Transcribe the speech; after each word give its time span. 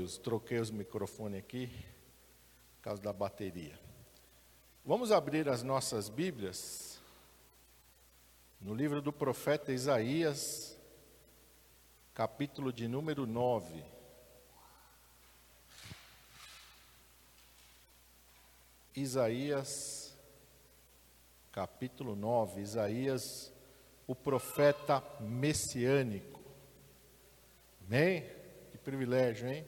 Deus, 0.00 0.16
troquei 0.16 0.58
os 0.58 0.70
microfones 0.70 1.38
aqui 1.38 1.66
por 2.76 2.84
causa 2.84 3.02
da 3.02 3.12
bateria. 3.12 3.78
Vamos 4.82 5.12
abrir 5.12 5.46
as 5.46 5.62
nossas 5.62 6.08
Bíblias 6.08 6.98
no 8.62 8.74
livro 8.74 9.02
do 9.02 9.12
profeta 9.12 9.72
Isaías, 9.72 10.78
capítulo 12.14 12.72
de 12.72 12.88
número 12.88 13.26
9. 13.26 13.84
Isaías, 18.96 20.16
capítulo 21.52 22.16
9. 22.16 22.62
Isaías, 22.62 23.52
o 24.06 24.14
profeta 24.14 25.04
messiânico. 25.20 26.40
Amém? 27.86 28.24
Que 28.70 28.78
privilégio, 28.78 29.46
hein? 29.46 29.66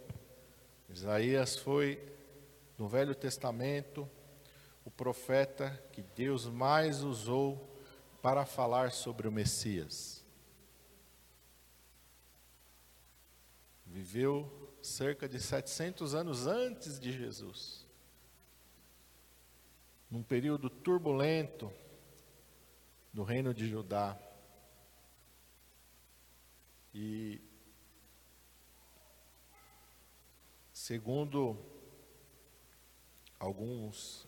Isaías 0.93 1.57
foi, 1.57 2.01
no 2.77 2.89
Velho 2.89 3.15
Testamento, 3.15 4.09
o 4.85 4.91
profeta 4.91 5.83
que 5.93 6.03
Deus 6.03 6.47
mais 6.47 7.03
usou 7.03 7.69
para 8.21 8.45
falar 8.45 8.93
sobre 8.93 9.27
o 9.27 9.33
Messias. 9.33 10.25
Viveu 13.87 14.75
cerca 14.83 15.29
de 15.29 15.41
700 15.41 16.15
anos 16.15 16.47
antes 16.47 16.99
de 16.99 17.13
Jesus. 17.13 17.87
Num 20.11 20.23
período 20.23 20.69
turbulento 20.69 21.73
do 23.13 23.23
reino 23.23 23.53
de 23.55 23.69
Judá. 23.69 24.19
E 26.95 27.41
segundo 30.83 31.57
alguns 33.39 34.27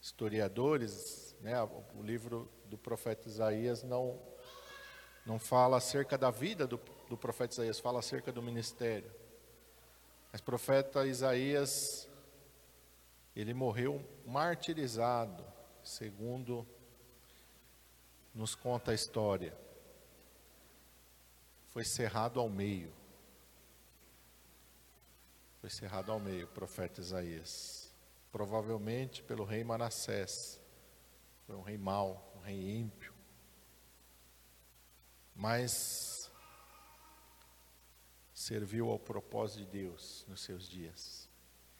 historiadores, 0.00 1.34
né, 1.40 1.60
o 1.60 2.02
livro 2.04 2.48
do 2.66 2.78
profeta 2.78 3.26
Isaías 3.26 3.82
não, 3.82 4.16
não 5.26 5.36
fala 5.36 5.78
acerca 5.78 6.16
da 6.16 6.30
vida 6.30 6.68
do, 6.68 6.80
do 7.08 7.16
profeta 7.16 7.52
Isaías, 7.52 7.80
fala 7.80 7.98
acerca 7.98 8.30
do 8.30 8.40
ministério. 8.40 9.10
Mas 10.30 10.40
o 10.40 10.44
profeta 10.44 11.04
Isaías, 11.04 12.08
ele 13.34 13.52
morreu 13.52 14.08
martirizado, 14.24 15.44
segundo 15.82 16.64
nos 18.32 18.54
conta 18.54 18.92
a 18.92 18.94
história. 18.94 19.52
Foi 21.70 21.82
cerrado 21.82 22.38
ao 22.38 22.48
meio. 22.48 23.02
Foi 25.64 25.70
cerrado 25.70 26.12
ao 26.12 26.20
meio 26.20 26.46
profeta 26.48 27.00
Isaías 27.00 27.90
provavelmente 28.30 29.22
pelo 29.22 29.44
rei 29.44 29.64
Manassés. 29.64 30.60
Foi 31.46 31.56
um 31.56 31.62
rei 31.62 31.78
mau, 31.78 32.34
um 32.36 32.40
rei 32.40 32.76
ímpio. 32.80 33.14
Mas 35.34 36.30
serviu 38.34 38.90
ao 38.90 38.98
propósito 38.98 39.60
de 39.60 39.64
Deus 39.64 40.26
nos 40.28 40.42
seus 40.42 40.68
dias. 40.68 41.30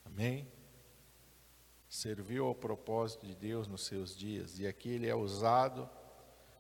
Amém? 0.03 0.51
Serviu 1.87 2.47
ao 2.47 2.55
propósito 2.55 3.27
de 3.27 3.35
Deus 3.35 3.69
nos 3.69 3.85
seus 3.85 4.17
dias. 4.17 4.59
E 4.59 4.67
aqui 4.67 4.89
ele 4.89 5.09
é 5.09 5.15
usado 5.15 5.91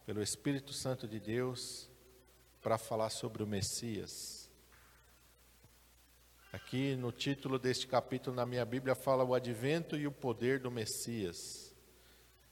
pelo 0.04 0.22
Espírito 0.22 0.74
Santo 0.74 1.08
de 1.08 1.18
Deus 1.18 1.88
para 2.60 2.76
falar 2.76 3.08
sobre 3.08 3.42
o 3.42 3.46
Messias. 3.46 4.43
Aqui 6.54 6.94
no 6.94 7.10
título 7.10 7.58
deste 7.58 7.84
capítulo 7.84 8.36
na 8.36 8.46
minha 8.46 8.64
Bíblia 8.64 8.94
fala 8.94 9.24
o 9.24 9.34
advento 9.34 9.96
e 9.96 10.06
o 10.06 10.12
poder 10.12 10.60
do 10.60 10.70
Messias. 10.70 11.74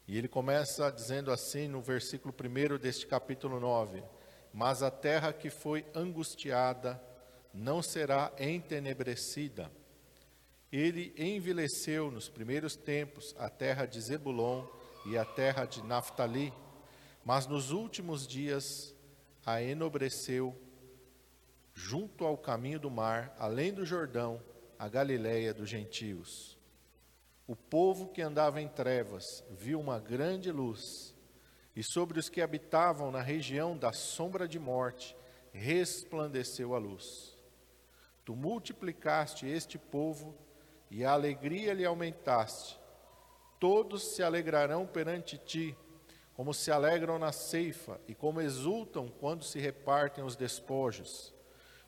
E 0.05 0.17
ele 0.17 0.27
começa 0.27 0.91
dizendo 0.91 1.31
assim 1.31 1.69
no 1.69 1.81
versículo 1.81 2.35
1 2.37 2.77
deste 2.79 3.07
capítulo 3.07 3.61
9: 3.61 4.03
Mas 4.53 4.83
a 4.83 4.91
terra 4.91 5.31
que 5.31 5.49
foi 5.49 5.85
angustiada 5.95 7.01
não 7.53 7.81
será 7.81 8.33
entenebrecida. 8.37 9.71
Ele 10.69 11.13
envelheceu 11.17 12.11
nos 12.11 12.27
primeiros 12.27 12.75
tempos 12.75 13.33
a 13.39 13.49
terra 13.49 13.85
de 13.85 14.01
Zebulon 14.01 14.65
e 15.05 15.17
a 15.17 15.23
terra 15.23 15.63
de 15.63 15.81
Naphtali, 15.81 16.53
mas 17.23 17.47
nos 17.47 17.71
últimos 17.71 18.27
dias 18.27 18.93
a 19.45 19.63
enobreceu 19.63 20.53
junto 21.73 22.25
ao 22.25 22.37
caminho 22.37 22.79
do 22.79 22.91
mar, 22.91 23.35
além 23.39 23.73
do 23.73 23.85
Jordão, 23.85 24.41
a 24.77 24.87
Galiléia 24.87 25.53
dos 25.53 25.67
gentios. 25.67 26.57
O 27.47 27.55
povo 27.55 28.07
que 28.07 28.21
andava 28.21 28.61
em 28.61 28.67
trevas 28.67 29.43
viu 29.49 29.79
uma 29.79 29.99
grande 29.99 30.51
luz, 30.51 31.15
e 31.75 31.83
sobre 31.83 32.19
os 32.19 32.29
que 32.29 32.41
habitavam 32.41 33.11
na 33.11 33.21
região 33.21 33.75
da 33.75 33.91
sombra 33.91 34.47
de 34.47 34.59
morte 34.59 35.17
resplandeceu 35.51 36.75
a 36.75 36.77
luz. 36.77 37.35
Tu 38.23 38.35
multiplicaste 38.35 39.47
este 39.47 39.77
povo 39.77 40.35
e 40.89 41.03
a 41.03 41.11
alegria 41.11 41.73
lhe 41.73 41.83
aumentaste. 41.83 42.79
Todos 43.59 44.15
se 44.15 44.21
alegrarão 44.21 44.85
perante 44.85 45.37
ti, 45.37 45.75
como 46.35 46.53
se 46.53 46.71
alegram 46.71 47.17
na 47.17 47.31
ceifa 47.31 47.99
e 48.07 48.13
como 48.13 48.39
exultam 48.39 49.07
quando 49.07 49.43
se 49.43 49.59
repartem 49.59 50.23
os 50.23 50.35
despojos 50.35 51.33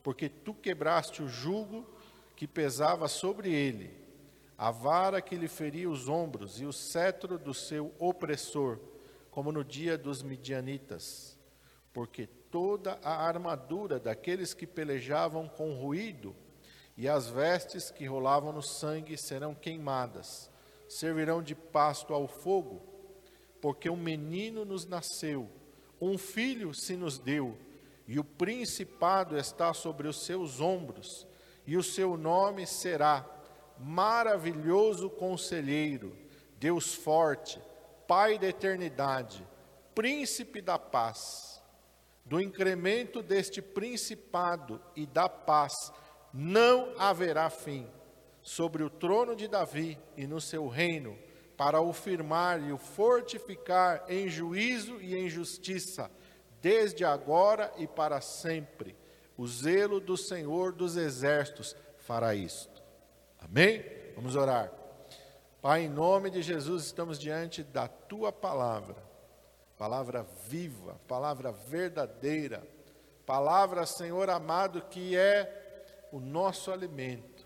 porque 0.06 0.30
tu 0.30 0.54
quebraste 0.54 1.24
o 1.24 1.28
jugo 1.28 1.84
que 2.36 2.48
pesava 2.48 3.08
sobre 3.08 3.52
ele, 3.52 3.92
a 4.56 4.70
vara 4.70 5.20
que 5.20 5.36
lhe 5.36 5.48
feria 5.48 5.90
os 5.90 6.08
ombros 6.08 6.62
e 6.62 6.66
o 6.66 6.72
cetro 6.72 7.40
do 7.40 7.56
seu 7.56 7.92
opressor, 7.98 8.78
como 9.32 9.52
no 9.52 9.64
dia 9.64 9.98
dos 9.98 10.22
midianitas. 10.22 11.40
Porque 11.92 12.28
toda 12.28 13.00
a 13.02 13.26
armadura 13.26 14.00
daqueles 14.00 14.54
que 14.54 14.68
pelejavam 14.68 15.48
com 15.48 15.74
ruído 15.74 16.36
e 16.96 17.10
as 17.10 17.28
vestes 17.28 17.90
que 17.90 18.06
rolavam 18.06 18.54
no 18.54 18.62
sangue 18.62 19.18
serão 19.18 19.56
queimadas, 19.56 20.52
servirão 20.88 21.42
de 21.42 21.56
pasto 21.56 22.14
ao 22.14 22.28
fogo, 22.28 22.80
porque 23.60 23.90
um 23.90 23.98
menino 23.98 24.66
nos 24.66 24.86
nasceu, 24.86 25.50
um 26.00 26.16
filho 26.16 26.76
se 26.76 26.96
nos 26.96 27.18
deu 27.18 27.58
e 28.08 28.20
o 28.20 28.24
principado 28.24 29.38
está 29.38 29.74
sobre 29.74 30.08
os 30.08 30.26
seus 30.26 30.62
ombros, 30.62 31.26
e 31.66 31.76
o 31.76 31.84
seu 31.84 32.16
nome 32.16 32.68
será 32.68 33.26
Maravilhoso 33.80 35.10
Conselheiro, 35.10 36.16
Deus 36.58 36.94
Forte, 36.94 37.60
Pai 38.08 38.38
da 38.38 38.48
Eternidade, 38.48 39.46
Príncipe 39.94 40.62
da 40.62 40.78
Paz. 40.78 41.62
Do 42.24 42.42
incremento 42.42 43.22
deste 43.22 43.62
principado 43.62 44.82
e 44.96 45.06
da 45.06 45.30
paz 45.30 45.92
não 46.34 46.94
haverá 46.98 47.52
fim 47.52 47.88
sobre 48.42 48.84
o 48.84 48.90
trono 48.90 49.36
de 49.36 49.48
Davi 49.48 50.00
e 50.18 50.26
no 50.26 50.42
seu 50.42 50.68
reino, 50.68 51.18
para 51.56 51.82
o 51.82 51.94
firmar 51.94 52.62
e 52.62 52.72
o 52.72 52.78
fortificar 52.78 54.04
em 54.10 54.28
juízo 54.28 55.00
e 55.02 55.16
em 55.16 55.30
justiça 55.30 56.10
desde 56.66 57.06
agora 57.06 57.72
e 57.78 57.86
para 57.86 58.20
sempre. 58.22 58.98
O 59.38 59.48
zelo 59.48 60.00
do 60.00 60.18
Senhor 60.18 60.74
dos 60.74 60.98
Exércitos 60.98 61.76
fará 62.00 62.34
isto. 62.34 62.82
Amém? 63.38 63.86
Vamos 64.16 64.36
orar. 64.36 64.72
Pai, 65.62 65.84
em 65.84 65.90
nome 65.90 66.32
de 66.32 66.42
Jesus, 66.42 66.86
estamos 66.86 67.20
diante 67.20 67.62
da 67.62 67.88
tua 67.88 68.32
palavra, 68.32 68.96
palavra 69.78 70.26
viva, 70.48 71.00
palavra 71.08 71.52
verdadeira, 71.52 72.68
palavra, 73.28 73.86
Senhor 73.86 74.28
amado, 74.28 74.82
que 74.90 75.16
é 75.16 76.08
o 76.12 76.20
nosso 76.20 76.72
alimento, 76.72 77.46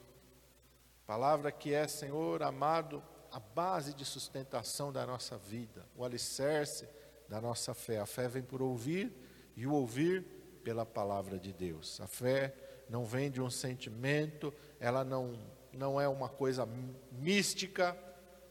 palavra 1.06 1.52
que 1.52 1.74
é, 1.74 1.90
Senhor 1.90 2.42
amado, 2.42 3.04
a 3.34 3.40
base 3.42 3.94
de 3.94 4.06
sustentação 4.06 4.94
da 4.94 5.06
nossa 5.06 5.38
vida, 5.38 5.86
o 5.94 6.06
alicerce 6.06 6.88
da 7.30 7.40
nossa 7.40 7.74
fé. 7.74 8.00
A 8.00 8.06
fé 8.06 8.28
vem 8.28 8.42
por 8.42 8.62
ouvir 8.62 9.14
e 9.56 9.68
o 9.68 9.74
ouvir 9.74 10.26
pela 10.64 10.86
palavra 10.86 11.38
de 11.38 11.54
Deus. 11.54 12.02
A 12.02 12.08
fé 12.08 12.54
não 12.90 13.06
vem 13.06 13.30
de 13.30 13.40
um 13.40 13.50
sentimento, 13.50 14.54
ela 14.80 15.04
não, 15.04 15.40
não 15.72 16.02
é 16.02 16.08
uma 16.08 16.28
coisa 16.28 16.68
mística, 17.12 17.96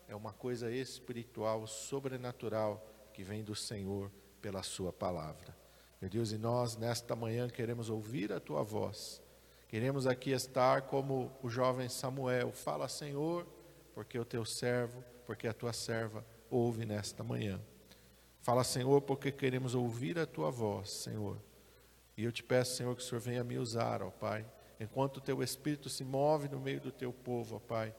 é 0.06 0.14
uma 0.14 0.32
coisa 0.32 0.70
espiritual, 0.70 1.66
sobrenatural, 1.66 2.86
que 3.12 3.22
vem 3.22 3.42
do 3.42 3.54
Senhor 3.54 4.10
pela 4.40 4.62
Sua 4.62 4.92
palavra. 4.92 5.56
Meu 6.00 6.08
Deus, 6.08 6.30
e 6.30 6.38
nós 6.38 6.76
nesta 6.76 7.16
manhã 7.16 7.48
queremos 7.48 7.90
ouvir 7.90 8.32
a 8.32 8.38
Tua 8.38 8.62
voz, 8.62 9.20
queremos 9.66 10.06
aqui 10.06 10.30
estar 10.30 10.82
como 10.82 11.32
o 11.42 11.50
jovem 11.50 11.88
Samuel, 11.88 12.52
fala 12.52 12.88
Senhor, 12.88 13.44
porque 13.92 14.16
o 14.16 14.24
Teu 14.24 14.44
servo, 14.44 15.02
porque 15.26 15.48
a 15.48 15.52
Tua 15.52 15.72
serva 15.72 16.24
ouve 16.48 16.86
nesta 16.86 17.24
manhã. 17.24 17.60
Fala, 18.48 18.64
Senhor, 18.64 19.02
porque 19.02 19.30
queremos 19.30 19.74
ouvir 19.74 20.18
a 20.18 20.24
tua 20.24 20.50
voz, 20.50 20.88
Senhor. 20.88 21.36
E 22.16 22.24
eu 22.24 22.32
te 22.32 22.42
peço, 22.42 22.76
Senhor, 22.76 22.96
que 22.96 23.02
o 23.02 23.04
Senhor 23.04 23.20
venha 23.20 23.44
me 23.44 23.58
usar, 23.58 24.02
ó 24.02 24.08
Pai, 24.08 24.50
enquanto 24.80 25.18
o 25.18 25.20
teu 25.20 25.42
Espírito 25.42 25.90
se 25.90 26.02
move 26.02 26.48
no 26.48 26.58
meio 26.58 26.80
do 26.80 26.90
teu 26.90 27.12
povo, 27.12 27.56
ó 27.56 27.58
Pai, 27.58 27.94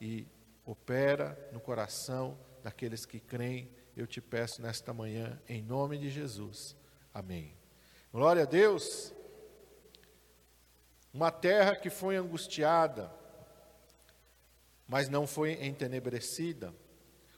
e 0.00 0.26
opera 0.66 1.38
no 1.52 1.60
coração 1.60 2.36
daqueles 2.64 3.06
que 3.06 3.20
creem, 3.20 3.70
eu 3.96 4.04
te 4.04 4.20
peço 4.20 4.60
nesta 4.60 4.92
manhã, 4.92 5.40
em 5.48 5.62
nome 5.62 5.96
de 5.96 6.10
Jesus. 6.10 6.74
Amém. 7.14 7.54
Glória 8.12 8.42
a 8.42 8.46
Deus. 8.46 9.14
Uma 11.14 11.30
terra 11.30 11.76
que 11.76 11.90
foi 11.90 12.16
angustiada, 12.16 13.08
mas 14.88 15.08
não 15.08 15.28
foi 15.28 15.64
entenebrecida. 15.64 16.74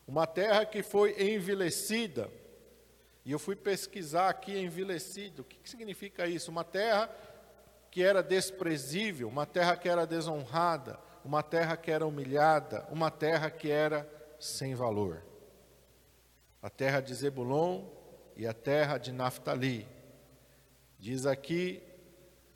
Uma 0.09 0.27
terra 0.27 0.65
que 0.65 0.83
foi 0.83 1.31
envilecida. 1.31 2.31
E 3.25 3.33
eu 3.33 3.39
fui 3.39 3.57
pesquisar 3.57 4.29
aqui 4.29 4.59
envilecido. 4.59 5.43
O 5.43 5.45
que, 5.45 5.59
que 5.59 5.71
significa 5.71 6.27
isso? 6.27 6.51
Uma 6.51 6.65
terra 6.65 7.11
que 7.91 8.03
era 8.03 8.23
desprezível, 8.23 9.29
uma 9.29 9.47
terra 9.47 9.77
que 9.77 9.89
era 9.89 10.07
desonrada, 10.07 10.99
uma 11.25 11.43
terra 11.43 11.77
que 11.77 11.91
era 11.91 12.07
humilhada, 12.07 12.87
uma 12.91 13.11
terra 13.11 13.51
que 13.51 13.71
era 13.71 14.09
sem 14.39 14.75
valor. 14.75 15.25
A 16.61 16.69
terra 16.69 17.01
de 17.01 17.15
Zebulon 17.15 17.87
e 18.37 18.47
a 18.47 18.53
terra 18.53 18.99
de 18.99 19.13
Naftali. 19.13 19.89
Diz 20.99 21.25
aqui 21.25 21.83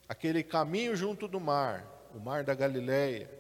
aquele 0.09 0.43
caminho 0.43 0.97
junto 0.97 1.29
do 1.29 1.41
mar, 1.41 1.87
o 2.15 2.19
mar 2.19 2.44
da 2.44 2.55
Galileia, 2.55 3.31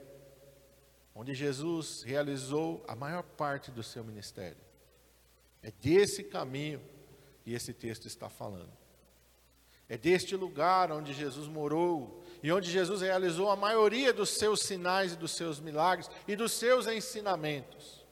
onde 1.14 1.34
Jesus 1.34 2.02
realizou 2.02 2.84
a 2.86 2.94
maior 2.94 3.22
parte 3.22 3.70
do 3.70 3.82
seu 3.82 4.04
ministério. 4.04 4.62
É 5.62 5.70
desse 5.70 6.22
caminho 6.22 6.80
que 7.48 7.54
esse 7.54 7.72
texto 7.72 8.06
está 8.06 8.28
falando. 8.28 8.70
É 9.88 9.96
deste 9.96 10.36
lugar 10.36 10.92
onde 10.92 11.14
Jesus 11.14 11.48
morou 11.48 12.22
e 12.42 12.52
onde 12.52 12.70
Jesus 12.70 13.00
realizou 13.00 13.50
a 13.50 13.56
maioria 13.56 14.12
dos 14.12 14.28
seus 14.36 14.60
sinais 14.60 15.14
e 15.14 15.16
dos 15.16 15.30
seus 15.30 15.58
milagres 15.58 16.10
e 16.26 16.36
dos 16.36 16.52
seus 16.52 16.86
ensinamentos. 16.86 18.04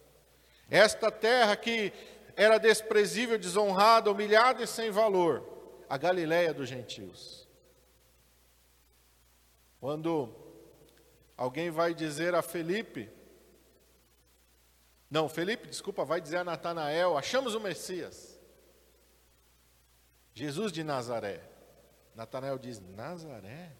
Esta 0.70 1.10
terra 1.10 1.54
que 1.54 1.92
era 2.34 2.56
desprezível, 2.56 3.38
desonrada, 3.38 4.10
humilhada 4.10 4.62
e 4.62 4.66
sem 4.66 4.90
valor, 4.90 5.46
a 5.86 5.98
Galiléia 5.98 6.54
dos 6.54 6.66
gentios. 6.66 7.46
Quando 9.78 10.34
alguém 11.36 11.70
vai 11.70 11.92
dizer 11.92 12.34
a 12.34 12.40
Felipe, 12.40 13.10
não, 15.10 15.28
Felipe, 15.28 15.68
desculpa, 15.68 16.06
vai 16.06 16.22
dizer 16.22 16.38
a 16.38 16.44
Natanael, 16.44 17.18
achamos 17.18 17.54
o 17.54 17.60
Messias. 17.60 18.35
Jesus 20.36 20.70
de 20.70 20.84
Nazaré. 20.84 21.40
Natanael 22.14 22.58
diz: 22.58 22.78
Nazaré? 22.94 23.72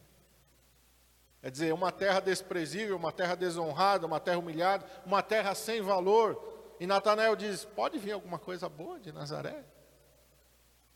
Quer 1.43 1.51
dizer, 1.51 1.75
uma 1.75 1.93
terra 1.93 2.19
desprezível, 2.19 2.97
uma 2.97 3.13
terra 3.13 3.35
desonrada, 3.35 4.07
uma 4.07 4.19
terra 4.19 4.39
humilhada, 4.39 4.87
uma 5.05 5.23
terra 5.23 5.55
sem 5.55 5.83
valor. 5.83 6.43
E 6.81 6.87
Natanael 6.87 7.37
diz: 7.37 7.67
Pode 7.67 7.99
vir 7.99 8.13
alguma 8.13 8.39
coisa 8.39 8.71
boa 8.71 8.99
de 8.99 9.13
Nazaré? 9.13 9.65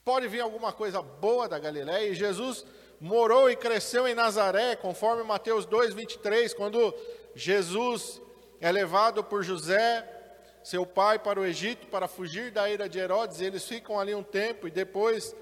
Pode 0.02 0.28
vir 0.28 0.40
alguma 0.40 0.72
coisa 0.72 1.02
boa 1.02 1.46
da 1.46 1.58
Galiléia? 1.58 2.08
E 2.08 2.14
Jesus 2.14 2.64
morou 2.98 3.50
e 3.50 3.54
cresceu 3.54 4.08
em 4.08 4.14
Nazaré, 4.14 4.76
conforme 4.76 5.22
Mateus 5.24 5.66
2, 5.66 5.92
23, 5.92 6.54
quando 6.54 6.94
Jesus 7.34 8.18
é 8.62 8.72
levado 8.72 9.22
por 9.22 9.42
José, 9.42 10.08
seu 10.62 10.86
pai, 10.86 11.18
para 11.18 11.38
o 11.38 11.44
Egito 11.44 11.86
para 11.88 12.08
fugir 12.08 12.50
da 12.50 12.68
ira 12.68 12.88
de 12.88 12.98
Herodes. 12.98 13.42
Eles 13.42 13.66
ficam 13.66 14.00
ali 14.00 14.14
um 14.14 14.22
tempo 14.22 14.66
e 14.66 14.70
depois 14.70 15.36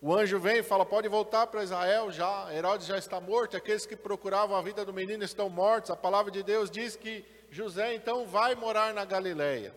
o 0.00 0.14
anjo 0.14 0.38
vem 0.38 0.58
e 0.58 0.62
fala: 0.62 0.86
pode 0.86 1.08
voltar 1.08 1.46
para 1.48 1.62
Israel 1.62 2.10
já. 2.10 2.52
Herodes 2.54 2.86
já 2.86 2.96
está 2.96 3.20
morto, 3.20 3.56
aqueles 3.56 3.84
que 3.84 3.96
procuravam 3.96 4.56
a 4.56 4.62
vida 4.62 4.84
do 4.84 4.92
menino 4.92 5.24
estão 5.24 5.48
mortos. 5.48 5.90
A 5.90 5.96
palavra 5.96 6.30
de 6.30 6.42
Deus 6.42 6.70
diz 6.70 6.94
que 6.94 7.24
José 7.50 7.94
então 7.94 8.26
vai 8.26 8.54
morar 8.54 8.94
na 8.94 9.04
Galileia. 9.04 9.74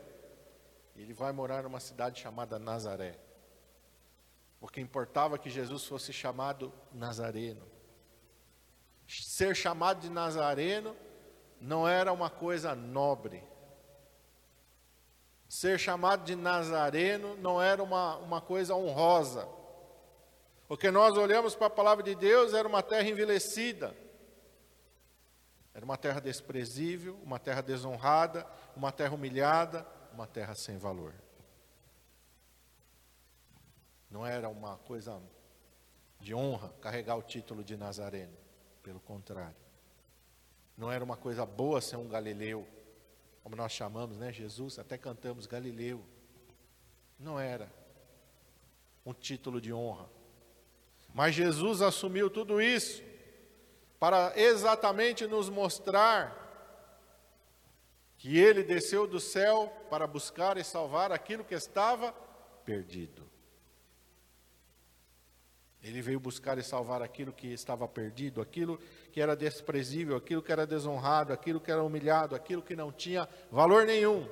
Ele 0.96 1.14
vai 1.14 1.32
morar 1.32 1.64
numa 1.64 1.80
cidade 1.80 2.20
chamada 2.20 2.60
Nazaré. 2.60 3.18
Porque 4.60 4.80
importava 4.80 5.40
que 5.40 5.50
Jesus 5.50 5.86
fosse 5.86 6.14
chamado 6.14 6.72
Nazareno. 6.94 7.66
Ser 9.08 9.56
chamado 9.56 10.02
de 10.02 10.10
Nazareno 10.10 10.96
não 11.60 11.88
era 11.88 12.14
uma 12.14 12.30
coisa 12.30 12.76
nobre. 12.76 13.44
Ser 15.50 15.80
chamado 15.80 16.24
de 16.24 16.36
Nazareno 16.36 17.36
não 17.38 17.60
era 17.60 17.82
uma, 17.82 18.18
uma 18.18 18.40
coisa 18.40 18.76
honrosa. 18.76 19.48
Porque 20.72 20.90
nós 20.90 21.18
olhamos 21.18 21.54
para 21.54 21.68
a 21.68 21.70
palavra 21.70 22.02
de 22.02 22.16
Deus, 22.16 22.54
era 22.54 22.66
uma 22.66 22.82
terra 22.82 23.10
envelhecida. 23.10 23.94
Era 25.74 25.84
uma 25.84 25.98
terra 25.98 26.22
desprezível, 26.22 27.20
uma 27.26 27.38
terra 27.38 27.60
desonrada, 27.60 28.48
uma 28.74 28.90
terra 28.90 29.14
humilhada, 29.14 29.86
uma 30.14 30.26
terra 30.26 30.56
sem 30.56 30.78
valor. 30.78 31.14
Não 34.10 34.26
era 34.26 34.48
uma 34.48 34.78
coisa 34.78 35.22
de 36.22 36.34
honra 36.34 36.74
carregar 36.80 37.18
o 37.18 37.22
título 37.22 37.66
de 37.66 37.76
Nazareno, 37.76 38.38
pelo 38.82 39.02
contrário. 39.02 39.58
Não 40.78 40.90
era 40.90 41.04
uma 41.04 41.18
coisa 41.18 41.46
boa 41.46 41.82
ser 41.82 41.98
um 41.98 42.08
galileu, 42.08 42.66
como 43.44 43.58
nós 43.58 43.74
chamamos, 43.74 44.18
né, 44.18 44.32
Jesus, 44.32 44.80
até 44.80 44.98
cantamos 44.98 45.46
Galileu. 45.46 46.02
Não 47.20 47.38
era 47.38 47.70
um 49.06 49.14
título 49.14 49.60
de 49.60 49.74
honra. 49.74 50.21
Mas 51.14 51.36
Jesus 51.36 51.82
assumiu 51.82 52.30
tudo 52.30 52.62
isso 52.62 53.04
para 54.00 54.34
exatamente 54.36 55.28
nos 55.28 55.50
mostrar 55.50 56.40
que 58.18 58.38
ele 58.38 58.64
desceu 58.64 59.08
do 59.08 59.20
céu 59.20 59.72
para 59.90 60.08
buscar 60.08 60.58
e 60.58 60.64
salvar 60.64 61.12
aquilo 61.12 61.44
que 61.44 61.56
estava 61.56 62.14
perdido. 62.64 63.30
Ele 65.84 66.02
veio 66.02 66.20
buscar 66.20 66.58
e 66.60 66.64
salvar 66.64 67.02
aquilo 67.02 67.34
que 67.34 67.48
estava 67.48 67.88
perdido, 67.88 68.40
aquilo 68.40 68.80
que 69.12 69.20
era 69.20 69.36
desprezível, 69.36 70.16
aquilo 70.16 70.42
que 70.42 70.52
era 70.52 70.68
desonrado, 70.68 71.34
aquilo 71.34 71.60
que 71.60 71.72
era 71.72 71.84
humilhado, 71.84 72.36
aquilo 72.36 72.62
que 72.62 72.76
não 72.76 72.92
tinha 72.92 73.28
valor 73.52 73.86
nenhum. 73.86 74.30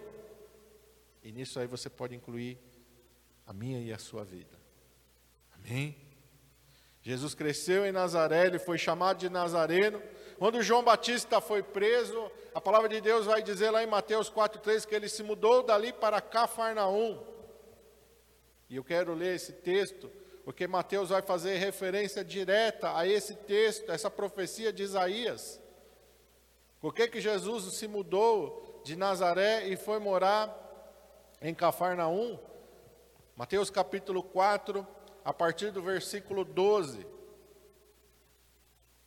E 1.24 1.31
nisso 1.31 1.60
aí 1.60 1.66
você 1.66 1.90
pode 1.90 2.16
incluir 2.16 2.60
a 3.48 3.54
minha 3.54 3.81
e 3.81 3.92
a 3.92 3.98
sua 3.98 4.24
vida. 4.24 4.58
Amém? 5.54 6.09
Jesus 7.01 7.33
cresceu 7.33 7.85
em 7.85 7.92
Nazaré, 7.92 8.47
ele 8.47 8.59
foi 8.59 8.78
chamado 8.78 9.18
de 9.18 9.30
Nazareno. 9.30 10.02
Quando 10.38 10.62
João 10.62 10.83
Batista 10.83 11.40
foi 11.40 11.64
preso, 11.64 12.30
a 12.54 12.62
palavra 12.62 12.90
de 12.90 13.00
Deus 13.00 13.26
vai 13.26 13.42
dizer 13.42 13.71
lá 13.71 13.83
em 13.83 13.88
Mateus 13.88 14.30
4,3 14.30 14.85
que 14.85 14.95
ele 14.95 15.07
se 15.07 15.24
mudou 15.24 15.64
dali 15.64 15.94
para 15.94 16.21
Cafarnaum. 16.21 17.24
E 18.69 18.76
eu 18.76 18.83
quero 18.83 19.14
ler 19.14 19.35
esse 19.35 19.54
texto, 19.54 20.12
porque 20.44 20.68
Mateus 20.68 21.09
vai 21.09 21.21
fazer 21.21 21.57
referência 21.57 22.24
direta 22.24 22.95
a 22.95 23.07
esse 23.07 23.35
texto, 23.35 23.90
a 23.90 23.95
essa 23.95 24.12
profecia 24.12 24.71
de 24.71 24.83
Isaías. 24.83 25.59
Por 26.80 26.94
que, 26.94 27.07
que 27.07 27.19
Jesus 27.19 27.74
se 27.74 27.88
mudou 27.88 28.81
de 28.83 28.95
Nazaré 28.95 29.68
e 29.68 29.76
foi 29.76 30.00
morar 30.00 30.56
em 31.42 31.54
Cafarnaum? 31.54 32.40
Mateus 33.35 33.69
capítulo 33.69 34.21
4, 34.21 34.85
a 35.23 35.33
partir 35.33 35.71
do 35.71 35.81
versículo 35.81 36.44
12. 36.44 37.06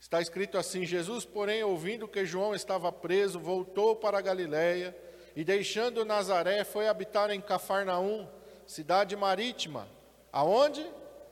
Está 0.00 0.20
escrito 0.20 0.58
assim: 0.58 0.84
Jesus, 0.84 1.24
porém, 1.24 1.62
ouvindo 1.62 2.08
que 2.08 2.24
João 2.24 2.54
estava 2.54 2.90
preso, 2.90 3.38
voltou 3.38 3.94
para 3.94 4.18
a 4.18 4.20
Galiléia 4.20 4.96
e, 5.36 5.44
deixando 5.44 6.04
Nazaré, 6.04 6.64
foi 6.64 6.88
habitar 6.88 7.30
em 7.30 7.40
Cafarnaum, 7.40 8.28
cidade 8.66 9.16
marítima, 9.16 9.88
aonde? 10.32 10.84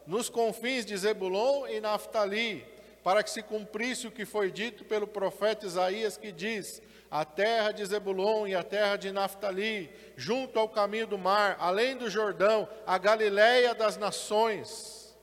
Nos 0.07 0.29
confins 0.29 0.85
de 0.87 0.97
Zebulon 0.97 1.67
e 1.67 1.81
Naftali, 1.81 2.67
para 3.03 3.23
que 3.23 3.31
se 3.31 3.43
cumprisse 3.43 4.07
o 4.07 4.13
que 4.13 4.25
foi 4.25 4.51
dito 4.51 4.85
pelo 4.85 5.07
profeta 5.07 5.67
Isaías, 5.67 6.17
que 6.17 6.33
diz: 6.33 6.81
a 7.11 7.25
terra 7.25 7.73
de 7.73 7.85
Zebulon 7.85 8.47
e 8.47 8.55
a 8.55 8.63
terra 8.63 8.97
de 8.97 9.11
Naftali, 9.11 9.91
junto 10.17 10.59
ao 10.59 10.69
caminho 10.69 11.07
do 11.07 11.19
mar, 11.19 11.57
além 11.59 11.97
do 11.97 12.09
Jordão, 12.09 12.69
a 12.87 12.97
Galiléia 12.99 13.75
das 13.75 13.97
nações. 13.97 15.19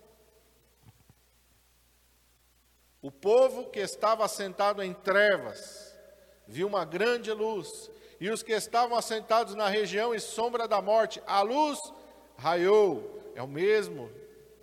O 3.02 3.12
povo 3.12 3.70
que 3.70 3.80
estava 3.80 4.26
assentado 4.26 4.84
em 4.84 4.94
trevas 4.94 5.98
viu 6.46 6.68
uma 6.68 6.84
grande 6.84 7.32
luz, 7.32 7.90
e 8.20 8.30
os 8.30 8.44
que 8.44 8.52
estavam 8.52 8.98
assentados 8.98 9.56
na 9.56 9.70
região 9.70 10.14
e 10.14 10.20
sombra 10.20 10.68
da 10.68 10.82
morte, 10.82 11.22
a 11.26 11.42
luz 11.42 11.80
raiou. 12.36 13.16
É 13.36 13.42
o 13.42 13.48
mesmo 13.48 14.12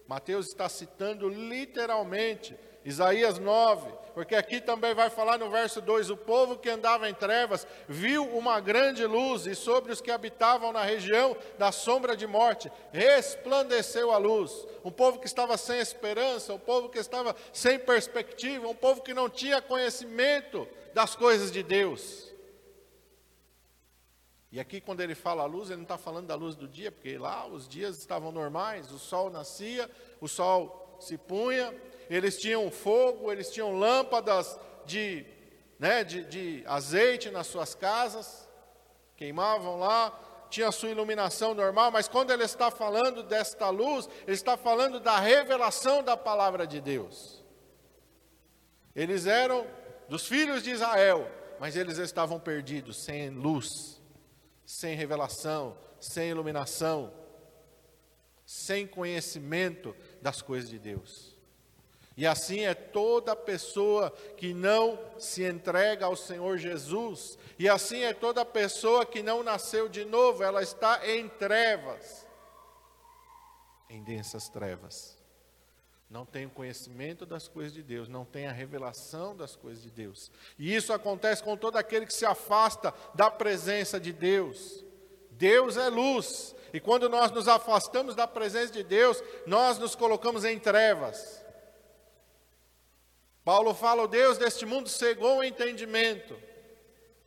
Mateus 0.06 0.48
está 0.48 0.68
citando 0.68 1.28
literalmente 1.28 2.56
Isaías 2.84 3.38
9, 3.38 3.90
porque 4.12 4.34
aqui 4.34 4.60
também 4.60 4.94
vai 4.94 5.08
falar 5.08 5.38
no 5.38 5.48
verso 5.48 5.80
2: 5.80 6.10
o 6.10 6.16
povo 6.16 6.58
que 6.58 6.68
andava 6.68 7.08
em 7.08 7.14
trevas 7.14 7.66
viu 7.88 8.24
uma 8.36 8.60
grande 8.60 9.06
luz, 9.06 9.46
e 9.46 9.54
sobre 9.54 9.90
os 9.90 10.00
que 10.00 10.10
habitavam 10.10 10.70
na 10.70 10.82
região 10.82 11.36
da 11.58 11.72
sombra 11.72 12.14
de 12.14 12.26
morte 12.26 12.70
resplandeceu 12.92 14.12
a 14.12 14.18
luz. 14.18 14.66
Um 14.84 14.90
povo 14.90 15.18
que 15.18 15.26
estava 15.26 15.56
sem 15.56 15.80
esperança, 15.80 16.52
um 16.52 16.58
povo 16.58 16.90
que 16.90 16.98
estava 16.98 17.34
sem 17.52 17.78
perspectiva, 17.78 18.68
um 18.68 18.74
povo 18.74 19.00
que 19.00 19.14
não 19.14 19.30
tinha 19.30 19.62
conhecimento 19.62 20.68
das 20.92 21.16
coisas 21.16 21.50
de 21.50 21.62
Deus. 21.62 22.32
E 24.52 24.60
aqui, 24.60 24.80
quando 24.80 25.00
ele 25.00 25.16
fala 25.16 25.42
a 25.42 25.46
luz, 25.46 25.68
ele 25.68 25.78
não 25.78 25.82
está 25.82 25.98
falando 25.98 26.28
da 26.28 26.36
luz 26.36 26.54
do 26.54 26.68
dia, 26.68 26.92
porque 26.92 27.18
lá 27.18 27.44
os 27.44 27.66
dias 27.66 27.98
estavam 27.98 28.30
normais, 28.30 28.92
o 28.92 28.98
sol 29.00 29.28
nascia, 29.28 29.90
o 30.20 30.28
sol 30.28 30.96
se 31.00 31.18
punha, 31.18 31.74
eles 32.08 32.38
tinham 32.38 32.70
fogo, 32.70 33.30
eles 33.30 33.50
tinham 33.50 33.78
lâmpadas 33.78 34.58
de, 34.84 35.24
né, 35.78 36.04
de, 36.04 36.24
de 36.24 36.62
azeite 36.66 37.30
nas 37.30 37.46
suas 37.46 37.74
casas, 37.74 38.48
queimavam 39.16 39.78
lá, 39.78 40.46
tinha 40.50 40.70
sua 40.70 40.90
iluminação 40.90 41.54
normal, 41.54 41.90
mas 41.90 42.06
quando 42.06 42.30
ele 42.30 42.44
está 42.44 42.70
falando 42.70 43.22
desta 43.22 43.68
luz, 43.70 44.08
ele 44.22 44.32
está 44.32 44.56
falando 44.56 45.00
da 45.00 45.18
revelação 45.18 46.02
da 46.02 46.16
palavra 46.16 46.66
de 46.66 46.80
Deus. 46.80 47.44
Eles 48.94 49.26
eram 49.26 49.66
dos 50.08 50.26
filhos 50.26 50.62
de 50.62 50.70
Israel, 50.70 51.28
mas 51.58 51.76
eles 51.76 51.98
estavam 51.98 52.38
perdidos, 52.38 52.96
sem 52.96 53.30
luz 53.30 53.94
sem 54.66 54.94
revelação, 54.94 55.76
sem 56.00 56.30
iluminação, 56.30 57.12
sem 58.44 58.86
conhecimento 58.86 59.94
das 60.20 60.42
coisas 60.42 60.68
de 60.68 60.78
Deus. 60.78 61.33
E 62.16 62.26
assim 62.26 62.60
é 62.60 62.74
toda 62.74 63.34
pessoa 63.34 64.10
que 64.36 64.54
não 64.54 64.98
se 65.18 65.44
entrega 65.44 66.06
ao 66.06 66.14
Senhor 66.14 66.58
Jesus, 66.58 67.36
e 67.58 67.68
assim 67.68 68.02
é 68.02 68.12
toda 68.12 68.44
pessoa 68.44 69.04
que 69.04 69.22
não 69.22 69.42
nasceu 69.42 69.88
de 69.88 70.04
novo, 70.04 70.42
ela 70.42 70.62
está 70.62 71.08
em 71.08 71.28
trevas, 71.28 72.24
em 73.90 74.02
densas 74.02 74.48
trevas. 74.48 75.18
Não 76.08 76.24
tem 76.24 76.46
o 76.46 76.50
conhecimento 76.50 77.26
das 77.26 77.48
coisas 77.48 77.72
de 77.72 77.82
Deus, 77.82 78.08
não 78.08 78.24
tem 78.24 78.46
a 78.46 78.52
revelação 78.52 79.36
das 79.36 79.56
coisas 79.56 79.82
de 79.82 79.90
Deus. 79.90 80.30
E 80.56 80.72
isso 80.72 80.92
acontece 80.92 81.42
com 81.42 81.56
todo 81.56 81.76
aquele 81.76 82.06
que 82.06 82.14
se 82.14 82.24
afasta 82.24 82.94
da 83.14 83.28
presença 83.28 83.98
de 83.98 84.12
Deus. 84.12 84.84
Deus 85.32 85.76
é 85.76 85.88
luz, 85.88 86.54
e 86.72 86.78
quando 86.78 87.08
nós 87.08 87.32
nos 87.32 87.48
afastamos 87.48 88.14
da 88.14 88.28
presença 88.28 88.72
de 88.72 88.84
Deus, 88.84 89.20
nós 89.44 89.78
nos 89.78 89.96
colocamos 89.96 90.44
em 90.44 90.56
trevas. 90.60 91.43
Paulo 93.44 93.74
fala: 93.74 94.02
o 94.02 94.08
Deus 94.08 94.38
deste 94.38 94.64
mundo 94.64 94.88
cegou 94.88 95.38
o 95.38 95.44
entendimento 95.44 96.36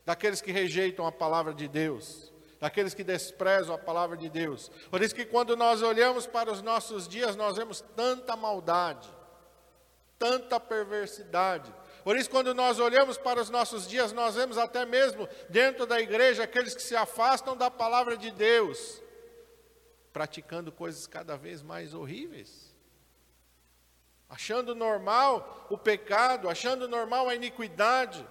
daqueles 0.04 0.40
que 0.40 0.52
rejeitam 0.52 1.06
a 1.06 1.12
palavra 1.12 1.54
de 1.54 1.68
Deus 1.68 2.28
daqueles 2.60 2.94
que 2.94 3.04
desprezam 3.04 3.74
a 3.74 3.78
palavra 3.78 4.16
de 4.16 4.28
Deus. 4.28 4.70
Por 4.90 5.02
isso 5.02 5.14
que 5.14 5.24
quando 5.24 5.56
nós 5.56 5.82
olhamos 5.82 6.26
para 6.26 6.50
os 6.50 6.60
nossos 6.60 7.06
dias, 7.06 7.36
nós 7.36 7.56
vemos 7.56 7.80
tanta 7.94 8.36
maldade, 8.36 9.08
tanta 10.18 10.58
perversidade. 10.58 11.72
Por 12.02 12.16
isso, 12.16 12.30
quando 12.30 12.54
nós 12.54 12.78
olhamos 12.80 13.18
para 13.18 13.40
os 13.40 13.50
nossos 13.50 13.86
dias, 13.86 14.12
nós 14.12 14.34
vemos 14.34 14.56
até 14.56 14.84
mesmo 14.84 15.28
dentro 15.48 15.86
da 15.86 16.00
igreja 16.00 16.44
aqueles 16.44 16.74
que 16.74 16.82
se 16.82 16.96
afastam 16.96 17.56
da 17.56 17.70
palavra 17.70 18.16
de 18.16 18.30
Deus, 18.30 19.02
praticando 20.12 20.72
coisas 20.72 21.06
cada 21.06 21.36
vez 21.36 21.62
mais 21.62 21.94
horríveis. 21.94 22.67
Achando 24.28 24.74
normal 24.74 25.66
o 25.70 25.78
pecado, 25.78 26.48
achando 26.48 26.86
normal 26.86 27.28
a 27.28 27.34
iniquidade, 27.34 28.26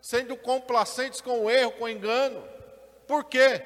sendo 0.00 0.36
complacentes 0.36 1.20
com 1.20 1.44
o 1.44 1.50
erro, 1.50 1.72
com 1.72 1.84
o 1.84 1.88
engano. 1.88 2.42
Por 3.06 3.24
quê? 3.24 3.64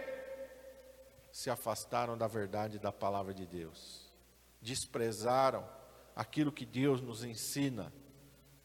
Se 1.31 1.49
afastaram 1.49 2.17
da 2.17 2.26
verdade 2.26 2.79
da 2.79 2.93
palavra 2.93 3.33
de 3.33 3.47
Deus, 3.47 4.12
desprezaram 4.61 5.67
aquilo 6.14 6.52
que 6.52 6.67
Deus 6.67 7.00
nos 7.00 7.25
ensina 7.25 7.93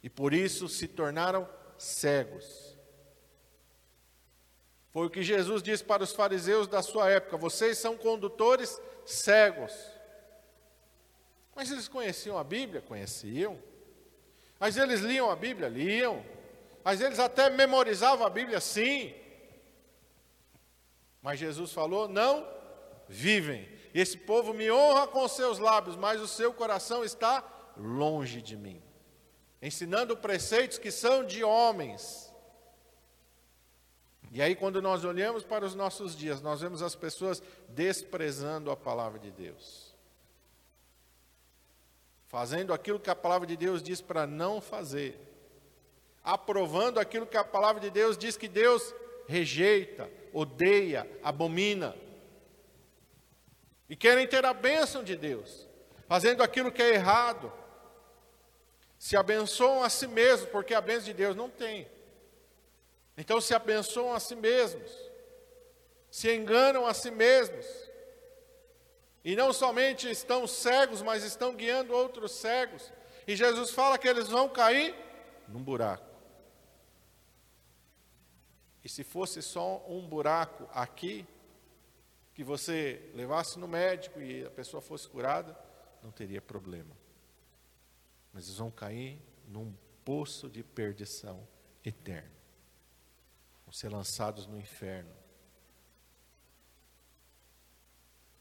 e 0.04 0.10
por 0.10 0.34
isso 0.34 0.68
se 0.68 0.88
tornaram 0.88 1.48
cegos. 1.78 2.78
Foi 4.92 5.08
o 5.08 5.10
que 5.10 5.22
Jesus 5.22 5.62
disse 5.62 5.84
para 5.84 6.04
os 6.04 6.12
fariseus 6.14 6.68
da 6.68 6.82
sua 6.82 7.10
época: 7.10 7.38
vocês 7.38 7.78
são 7.78 7.98
condutores 7.98 8.82
cegos. 9.06 9.74
Mas 11.58 11.72
eles 11.72 11.88
conheciam 11.88 12.38
a 12.38 12.44
Bíblia? 12.44 12.82
Conheciam. 12.82 13.58
Mas 14.60 14.78
eles 14.78 15.02
liam 15.02 15.32
a 15.32 15.36
Bíblia? 15.36 15.68
Liam. 15.68 16.24
Mas 16.84 17.02
eles 17.02 17.18
até 17.18 17.50
memorizavam 17.50 18.28
a 18.28 18.30
Bíblia? 18.30 18.60
Sim. 18.62 19.12
Mas 21.20 21.40
Jesus 21.40 21.74
falou: 21.74 22.08
não 22.08 22.48
vivem. 23.10 23.68
Esse 23.92 24.20
povo 24.20 24.54
me 24.54 24.70
honra 24.72 25.08
com 25.08 25.28
seus 25.28 25.58
lábios, 25.58 25.96
mas 25.96 26.22
o 26.22 26.28
seu 26.28 26.54
coração 26.54 27.04
está 27.04 27.44
longe 27.76 28.40
de 28.40 28.56
mim. 28.56 28.80
Ensinando 29.60 30.16
preceitos 30.16 30.78
que 30.78 30.92
são 30.92 31.26
de 31.26 31.44
homens. 31.44 32.32
E 34.32 34.44
aí, 34.44 34.56
quando 34.56 34.80
nós 34.80 35.04
olhamos 35.04 35.44
para 35.44 35.66
os 35.66 35.74
nossos 35.74 36.16
dias, 36.16 36.40
nós 36.40 36.62
vemos 36.62 36.84
as 36.84 36.94
pessoas 36.94 37.42
desprezando 37.70 38.70
a 38.70 38.78
palavra 38.78 39.18
de 39.18 39.32
Deus, 39.32 39.87
fazendo 42.28 42.74
aquilo 42.74 43.00
que 43.00 43.10
a 43.10 43.16
palavra 43.16 43.48
de 43.48 43.56
Deus 43.56 43.82
diz 43.82 44.02
para 44.02 44.28
não 44.28 44.60
fazer, 44.62 45.20
aprovando 46.24 47.00
aquilo 47.00 47.26
que 47.26 47.38
a 47.38 47.44
palavra 47.44 47.82
de 47.82 47.90
Deus 47.90 48.18
diz 48.18 48.36
que 48.36 48.48
Deus 48.48 48.94
rejeita, 49.28 50.10
odeia, 50.34 51.10
abomina. 51.24 51.96
E 53.90 53.96
querem 53.96 54.28
ter 54.28 54.46
a 54.46 54.54
bênção 54.54 55.04
de 55.04 55.16
Deus, 55.16 55.68
fazendo 56.08 56.44
aquilo 56.44 56.72
que 56.72 56.82
é 56.82 56.96
errado. 56.96 57.52
Se 59.00 59.16
abençoam 59.16 59.84
a 59.84 59.90
si 59.90 60.08
mesmos, 60.08 60.50
porque 60.50 60.74
a 60.74 60.82
bênção 60.82 61.06
de 61.06 61.14
Deus 61.14 61.36
não 61.36 61.50
tem. 61.50 61.88
Então 63.18 63.40
se 63.40 63.54
abençoam 63.54 64.14
a 64.14 64.20
si 64.20 64.36
mesmos, 64.36 64.92
se 66.12 66.34
enganam 66.36 66.86
a 66.86 66.94
si 66.94 67.10
mesmos. 67.10 67.66
E 69.28 69.36
não 69.36 69.52
somente 69.52 70.10
estão 70.10 70.48
cegos, 70.48 71.02
mas 71.02 71.22
estão 71.22 71.54
guiando 71.54 71.92
outros 71.94 72.32
cegos. 72.32 72.94
E 73.28 73.36
Jesus 73.36 73.72
fala 73.72 73.98
que 73.98 74.08
eles 74.08 74.30
vão 74.30 74.48
cair 74.48 74.96
num 75.50 75.62
buraco. 75.62 76.08
E 78.82 78.88
se 78.88 79.04
fosse 79.04 79.42
só 79.42 79.84
um 79.86 80.08
buraco 80.08 80.66
aqui, 80.72 81.28
que 82.34 82.42
você 82.42 83.12
levasse 83.14 83.60
no 83.60 83.68
médico 83.68 84.22
e 84.22 84.46
a 84.46 84.50
pessoa 84.50 84.80
fosse 84.80 85.10
curada, 85.10 85.60
não 86.02 86.10
teria 86.10 86.42
problema. 86.42 86.96
Mas 88.32 88.46
eles 88.46 88.60
vão 88.60 88.72
cair 88.72 89.22
num 89.46 89.76
poço 90.06 90.50
de 90.50 90.64
perdição 90.64 91.46
eterna. 91.84 92.32
Vão 93.66 93.74
ser 93.74 93.90
lançados 93.90 94.48
no 94.48 94.58
inferno. 94.58 95.14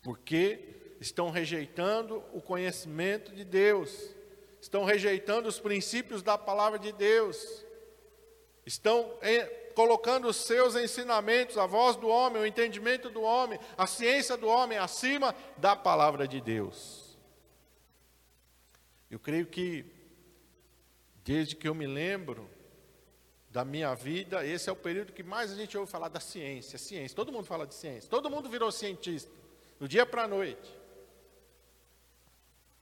Porque 0.06 0.60
estão 1.00 1.30
rejeitando 1.30 2.22
o 2.32 2.40
conhecimento 2.40 3.34
de 3.34 3.44
Deus, 3.44 4.14
estão 4.60 4.84
rejeitando 4.84 5.48
os 5.48 5.58
princípios 5.58 6.22
da 6.22 6.38
palavra 6.38 6.78
de 6.78 6.92
Deus, 6.92 7.66
estão 8.64 9.18
colocando 9.74 10.28
os 10.28 10.36
seus 10.36 10.76
ensinamentos, 10.76 11.58
a 11.58 11.66
voz 11.66 11.96
do 11.96 12.06
homem, 12.06 12.40
o 12.40 12.46
entendimento 12.46 13.10
do 13.10 13.20
homem, 13.20 13.58
a 13.76 13.84
ciência 13.84 14.36
do 14.36 14.46
homem 14.46 14.78
acima 14.78 15.34
da 15.56 15.74
palavra 15.74 16.28
de 16.28 16.40
Deus. 16.40 17.18
Eu 19.10 19.18
creio 19.18 19.46
que, 19.46 19.84
desde 21.24 21.56
que 21.56 21.66
eu 21.66 21.74
me 21.74 21.88
lembro 21.88 22.48
da 23.50 23.64
minha 23.64 23.92
vida, 23.92 24.46
esse 24.46 24.70
é 24.70 24.72
o 24.72 24.76
período 24.76 25.12
que 25.12 25.24
mais 25.24 25.50
a 25.50 25.56
gente 25.56 25.76
ouve 25.76 25.90
falar 25.90 26.10
da 26.10 26.20
ciência, 26.20 26.78
ciência. 26.78 27.16
Todo 27.16 27.32
mundo 27.32 27.46
fala 27.46 27.66
de 27.66 27.74
ciência, 27.74 28.08
todo 28.08 28.30
mundo 28.30 28.48
virou 28.48 28.70
cientista, 28.70 29.28
do 29.78 29.88
dia 29.88 30.06
para 30.06 30.24
a 30.24 30.28
noite. 30.28 30.74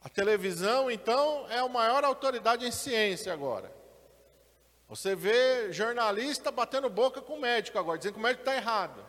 A 0.01 0.09
televisão, 0.09 0.89
então, 0.91 1.49
é 1.49 1.59
a 1.59 1.67
maior 1.67 2.03
autoridade 2.03 2.65
em 2.65 2.71
ciência 2.71 3.33
agora. 3.33 3.73
Você 4.87 5.15
vê 5.15 5.73
jornalista 5.73 6.51
batendo 6.51 6.89
boca 6.89 7.21
com 7.21 7.33
o 7.33 7.41
médico 7.41 7.79
agora, 7.79 7.97
dizendo 7.97 8.13
que 8.13 8.19
o 8.19 8.23
médico 8.23 8.41
está 8.41 8.55
errado. 8.55 9.03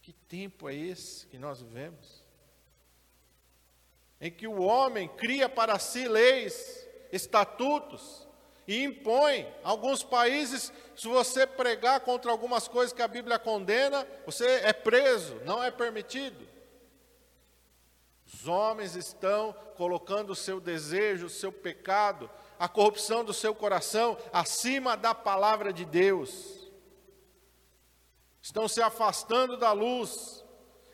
Que 0.00 0.12
tempo 0.12 0.68
é 0.68 0.74
esse 0.74 1.26
que 1.28 1.38
nós 1.38 1.62
vivemos? 1.62 2.22
Em 4.20 4.30
que 4.30 4.48
o 4.48 4.60
homem 4.60 5.08
cria 5.08 5.48
para 5.48 5.78
si 5.78 6.08
leis, 6.08 6.84
estatutos, 7.12 8.26
e 8.66 8.82
impõe. 8.82 9.46
Alguns 9.62 10.02
países, 10.02 10.72
se 10.96 11.08
você 11.08 11.46
pregar 11.46 12.00
contra 12.00 12.30
algumas 12.30 12.68
coisas 12.68 12.92
que 12.92 13.02
a 13.02 13.08
Bíblia 13.08 13.38
condena, 13.38 14.06
você 14.24 14.46
é 14.64 14.72
preso, 14.72 15.36
não 15.44 15.62
é 15.62 15.70
permitido. 15.70 16.46
Os 18.32 18.48
homens 18.48 18.96
estão 18.96 19.54
colocando 19.76 20.30
o 20.30 20.36
seu 20.36 20.58
desejo, 20.58 21.26
o 21.26 21.30
seu 21.30 21.52
pecado, 21.52 22.30
a 22.58 22.68
corrupção 22.68 23.24
do 23.24 23.34
seu 23.34 23.54
coração 23.54 24.16
acima 24.32 24.96
da 24.96 25.14
palavra 25.14 25.72
de 25.72 25.84
Deus. 25.84 26.70
Estão 28.40 28.66
se 28.66 28.80
afastando 28.80 29.56
da 29.56 29.72
luz 29.72 30.44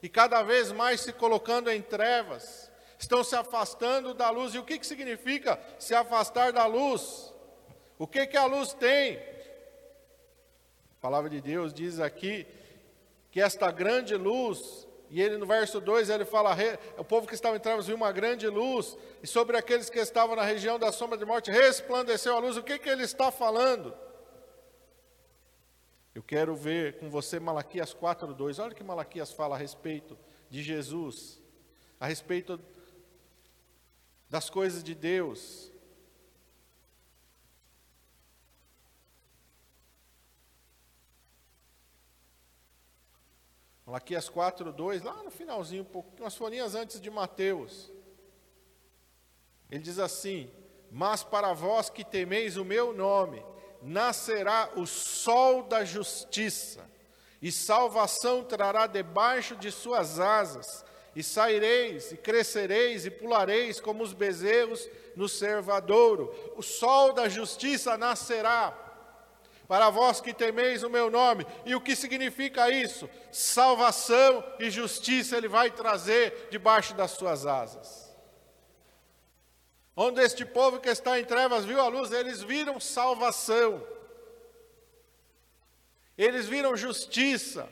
e 0.02 0.08
cada 0.08 0.42
vez 0.42 0.72
mais 0.72 1.00
se 1.00 1.12
colocando 1.12 1.70
em 1.70 1.80
trevas. 1.80 2.70
Estão 2.98 3.22
se 3.22 3.36
afastando 3.36 4.12
da 4.12 4.28
luz. 4.28 4.54
E 4.54 4.58
o 4.58 4.64
que, 4.64 4.78
que 4.78 4.86
significa 4.86 5.58
se 5.78 5.94
afastar 5.94 6.52
da 6.52 6.66
luz? 6.66 7.32
O 7.98 8.06
que, 8.06 8.26
que 8.26 8.36
a 8.36 8.46
luz 8.46 8.72
tem? 8.72 9.16
A 9.16 11.00
palavra 11.00 11.28
de 11.28 11.40
Deus 11.40 11.72
diz 11.74 11.98
aqui 11.98 12.46
que 13.30 13.40
esta 13.40 13.70
grande 13.70 14.14
luz 14.16 14.86
e 15.10 15.22
ele 15.22 15.38
no 15.38 15.46
verso 15.46 15.80
2 15.80 16.10
ele 16.10 16.24
fala: 16.24 16.56
o 16.96 17.04
povo 17.04 17.26
que 17.26 17.34
estava 17.34 17.56
em 17.56 17.60
trevas 17.60 17.86
viu 17.86 17.96
uma 17.96 18.12
grande 18.12 18.46
luz, 18.46 18.96
e 19.22 19.26
sobre 19.26 19.56
aqueles 19.56 19.88
que 19.88 19.98
estavam 19.98 20.36
na 20.36 20.42
região 20.42 20.78
da 20.78 20.92
sombra 20.92 21.16
de 21.16 21.24
morte 21.24 21.50
resplandeceu 21.50 22.36
a 22.36 22.38
luz. 22.38 22.56
O 22.56 22.62
que, 22.62 22.78
que 22.78 22.88
ele 22.88 23.04
está 23.04 23.30
falando? 23.30 23.94
Eu 26.14 26.22
quero 26.22 26.54
ver 26.54 26.98
com 26.98 27.08
você 27.08 27.40
Malaquias 27.40 27.94
4:2. 27.94 28.62
Olha 28.62 28.72
o 28.72 28.74
que 28.74 28.84
Malaquias 28.84 29.32
fala 29.32 29.54
a 29.54 29.58
respeito 29.58 30.18
de 30.50 30.62
Jesus, 30.62 31.40
a 31.98 32.06
respeito 32.06 32.60
das 34.28 34.50
coisas 34.50 34.82
de 34.84 34.94
Deus. 34.94 35.72
Malaquias 43.88 44.28
4, 44.28 44.70
2, 44.70 45.02
lá 45.02 45.22
no 45.22 45.30
finalzinho, 45.30 45.86
umas 46.18 46.36
folhinhas 46.36 46.74
antes 46.74 47.00
de 47.00 47.08
Mateus. 47.08 47.90
Ele 49.70 49.82
diz 49.82 49.98
assim: 49.98 50.50
Mas 50.92 51.24
para 51.24 51.54
vós 51.54 51.88
que 51.88 52.04
temeis 52.04 52.58
o 52.58 52.66
meu 52.66 52.92
nome, 52.92 53.42
nascerá 53.80 54.72
o 54.76 54.86
sol 54.86 55.62
da 55.62 55.86
justiça, 55.86 56.84
e 57.40 57.50
salvação 57.50 58.44
trará 58.44 58.86
debaixo 58.86 59.56
de 59.56 59.72
suas 59.72 60.20
asas, 60.20 60.84
e 61.16 61.22
saireis, 61.22 62.12
e 62.12 62.18
crescereis, 62.18 63.06
e 63.06 63.10
pulareis 63.10 63.80
como 63.80 64.02
os 64.02 64.12
bezerros 64.12 64.86
no 65.16 65.30
servadouro. 65.30 66.30
O 66.58 66.62
sol 66.62 67.14
da 67.14 67.26
justiça 67.26 67.96
nascerá 67.96 68.87
para 69.68 69.90
vós 69.90 70.18
que 70.18 70.32
temeis 70.32 70.82
o 70.82 70.88
meu 70.88 71.10
nome. 71.10 71.46
E 71.66 71.74
o 71.74 71.80
que 71.80 71.94
significa 71.94 72.70
isso? 72.70 73.08
Salvação 73.30 74.42
e 74.58 74.70
justiça 74.70 75.36
ele 75.36 75.46
vai 75.46 75.70
trazer 75.70 76.48
debaixo 76.50 76.94
das 76.94 77.10
suas 77.10 77.44
asas. 77.44 78.08
Onde 79.94 80.22
este 80.22 80.46
povo 80.46 80.80
que 80.80 80.88
está 80.88 81.20
em 81.20 81.24
trevas 81.24 81.66
viu 81.66 81.80
a 81.80 81.88
luz, 81.88 82.10
eles 82.12 82.42
viram 82.42 82.80
salvação. 82.80 83.86
Eles 86.16 86.46
viram 86.46 86.74
justiça. 86.74 87.68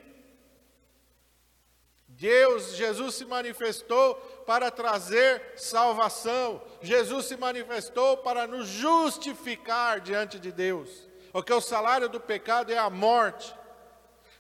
Deus, 2.09 2.75
Jesus 2.75 3.15
se 3.15 3.25
manifestou 3.25 4.17
para 4.47 4.71
trazer 4.71 5.55
salvação. 5.57 6.63
Jesus 6.83 7.27
se 7.27 7.37
manifestou 7.39 8.19
para 8.19 8.47
nos 8.47 8.67
justificar 8.67 10.01
diante 10.01 10.39
de 10.39 10.53
Deus 10.53 11.07
porque 11.37 11.53
o 11.53 11.61
salário 11.61 12.09
do 12.09 12.19
pecado 12.19 12.73
é 12.73 12.79
a 12.79 12.89
morte, 12.89 13.55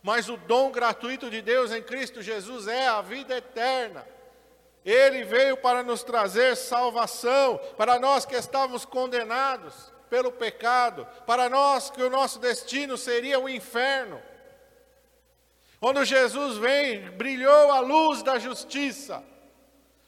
mas 0.02 0.30
o 0.30 0.36
dom 0.38 0.72
gratuito 0.72 1.28
de 1.28 1.42
Deus 1.42 1.70
em 1.70 1.82
Cristo 1.82 2.22
Jesus 2.22 2.66
é 2.66 2.88
a 2.88 3.02
vida 3.02 3.36
eterna. 3.36 4.08
Ele 4.82 5.22
veio 5.22 5.58
para 5.58 5.82
nos 5.82 6.02
trazer 6.02 6.56
salvação, 6.56 7.60
para 7.76 7.98
nós 7.98 8.24
que 8.24 8.34
estávamos 8.34 8.86
condenados 8.86 9.92
pelo 10.08 10.32
pecado, 10.32 11.06
para 11.26 11.50
nós 11.50 11.90
que 11.90 12.02
o 12.02 12.08
nosso 12.08 12.38
destino 12.38 12.96
seria 12.96 13.38
o 13.38 13.46
inferno. 13.46 14.18
Quando 15.78 16.02
Jesus 16.02 16.56
vem, 16.56 17.10
brilhou 17.10 17.72
a 17.72 17.80
luz 17.80 18.22
da 18.22 18.38
justiça, 18.38 19.22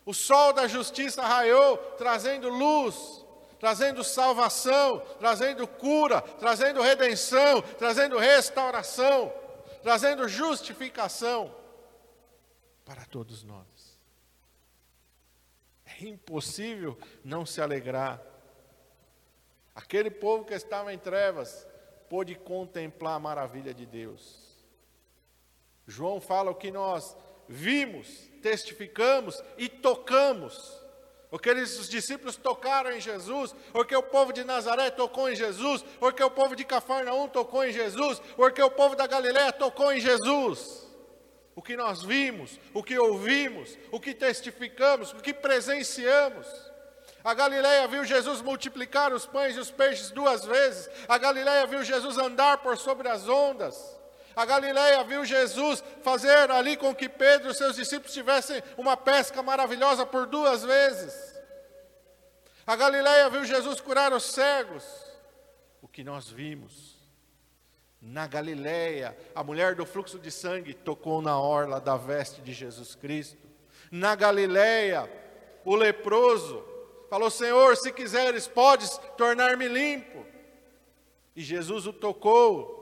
o 0.07 0.15
sol 0.15 0.55
da 0.55 0.67
justiça 0.67 1.21
raiou, 1.21 1.77
trazendo 1.99 2.49
luz 2.49 3.28
trazendo 3.59 4.05
salvação, 4.05 5.01
trazendo 5.19 5.67
cura, 5.67 6.21
trazendo 6.21 6.81
redenção, 6.81 7.61
trazendo 7.79 8.19
restauração, 8.19 9.33
trazendo 9.83 10.29
justificação 10.29 11.55
para 12.85 13.05
todos 13.05 13.43
nós. 13.43 13.67
É 15.85 16.05
impossível 16.05 16.99
não 17.25 17.45
se 17.45 17.61
alegrar. 17.61 18.23
Aquele 19.75 20.11
povo 20.11 20.45
que 20.45 20.55
estava 20.55 20.93
em 20.93 20.99
trevas 20.99 21.67
pôde 22.09 22.35
contemplar 22.35 23.15
a 23.15 23.21
maravilha 23.21 23.75
de 23.75 23.85
Deus. 23.85 24.49
João 25.87 26.21
fala 26.21 26.51
o 26.51 26.55
que 26.55 26.71
nós 26.71 27.17
vimos, 27.49 28.31
testificamos 28.43 29.43
e 29.57 29.69
tocamos 29.69 30.78
o 31.31 31.39
que 31.39 31.51
eles, 31.51 31.79
os 31.79 31.89
discípulos 31.89 32.37
tocaram 32.37 32.91
em 32.91 33.01
Jesus, 33.01 33.55
o 33.75 33.85
que 33.85 33.95
o 33.95 34.03
povo 34.03 34.33
de 34.33 34.45
Nazaré 34.45 34.91
tocou 34.91 35.31
em 35.31 35.37
Jesus, 35.37 35.85
o 36.01 36.11
que 36.11 36.23
o 36.23 36.31
povo 36.31 36.57
de 36.57 36.65
Cafarnaum 36.65 37.29
tocou 37.29 37.65
em 37.65 37.73
Jesus, 37.73 38.23
o 38.37 38.51
que 38.51 38.63
o 38.63 38.71
povo 38.71 38.97
da 38.97 39.07
Galiléia 39.07 39.53
tocou 39.53 39.93
em 39.93 40.01
Jesus. 40.01 40.89
O 41.55 41.61
que 41.61 41.77
nós 41.77 42.03
vimos, 42.03 42.59
o 42.73 42.85
que 42.85 42.97
ouvimos, 42.97 43.77
o 43.91 43.99
que 43.99 44.15
testificamos, 44.15 45.13
o 45.13 45.17
que 45.17 45.35
presenciamos. 45.35 46.47
A 47.25 47.35
Galiléia 47.35 47.89
viu 47.89 48.05
Jesus 48.05 48.41
multiplicar 48.41 49.13
os 49.13 49.27
pães 49.27 49.57
e 49.57 49.61
os 49.61 49.71
peixes 49.71 50.11
duas 50.11 50.45
vezes. 50.45 50.89
A 51.09 51.19
Galiléia 51.19 51.67
viu 51.67 51.83
Jesus 51.83 52.17
andar 52.17 52.59
por 52.59 52.79
sobre 52.79 53.09
as 53.09 53.29
ondas. 53.29 53.98
A 54.39 54.45
Galileia 54.45 55.03
viu 55.03 55.25
Jesus 55.25 55.83
fazer 56.01 56.49
ali 56.49 56.77
com 56.77 56.95
que 56.95 57.09
Pedro 57.09 57.51
e 57.51 57.55
seus 57.55 57.75
discípulos 57.75 58.15
tivessem 58.15 58.63
uma 58.77 58.97
pesca 58.97 59.43
maravilhosa 59.43 60.07
por 60.07 60.27
duas 60.27 60.63
vezes. 60.63 61.13
A 62.65 62.77
Galileia 62.77 63.29
viu 63.29 63.45
Jesus 63.45 63.81
curar 63.81 64.13
os 64.13 64.23
cegos. 64.23 64.85
O 65.83 65.89
que 65.89 66.05
nós 66.05 66.31
vimos 66.31 66.97
na 68.01 68.29
Galileia, 68.29 69.19
a 69.35 69.43
mulher 69.43 69.75
do 69.75 69.85
fluxo 69.85 70.21
de 70.21 70.31
sangue 70.31 70.73
tocou 70.73 71.21
na 71.21 71.37
orla 71.37 71.81
da 71.81 71.97
veste 71.97 72.41
de 72.41 72.53
Jesus 72.53 72.95
Cristo. 72.95 73.45
Na 73.91 74.15
Galileia, 74.15 75.11
o 75.65 75.75
leproso 75.75 76.65
falou: 77.11 77.29
Senhor, 77.29 77.77
se 77.77 77.91
quiseres, 77.91 78.47
podes 78.47 78.99
tornar-me 79.17 79.67
limpo. 79.67 80.25
E 81.35 81.43
Jesus 81.43 81.89
o 81.89 81.93
tocou 81.93 82.78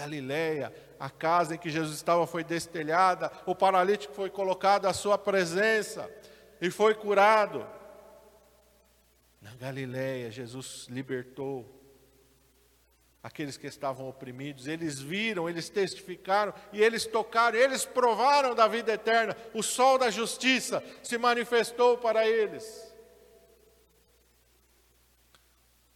Galiléia, 0.00 0.72
a 0.98 1.10
casa 1.10 1.54
em 1.54 1.58
que 1.58 1.68
Jesus 1.68 1.94
estava 1.96 2.26
foi 2.26 2.42
destelhada, 2.42 3.30
o 3.44 3.54
paralítico 3.54 4.14
foi 4.14 4.30
colocado 4.30 4.86
à 4.86 4.94
sua 4.94 5.18
presença 5.18 6.10
e 6.58 6.70
foi 6.70 6.94
curado. 6.94 7.66
Na 9.42 9.54
Galiléia, 9.56 10.30
Jesus 10.30 10.86
libertou 10.88 11.68
aqueles 13.22 13.58
que 13.58 13.66
estavam 13.66 14.08
oprimidos, 14.08 14.66
eles 14.66 14.98
viram, 14.98 15.50
eles 15.50 15.68
testificaram 15.68 16.54
e 16.72 16.82
eles 16.82 17.04
tocaram, 17.04 17.58
eles 17.58 17.84
provaram 17.84 18.54
da 18.54 18.66
vida 18.66 18.94
eterna. 18.94 19.36
O 19.52 19.62
sol 19.62 19.98
da 19.98 20.10
justiça 20.10 20.82
se 21.02 21.18
manifestou 21.18 21.98
para 21.98 22.26
eles. 22.26 22.89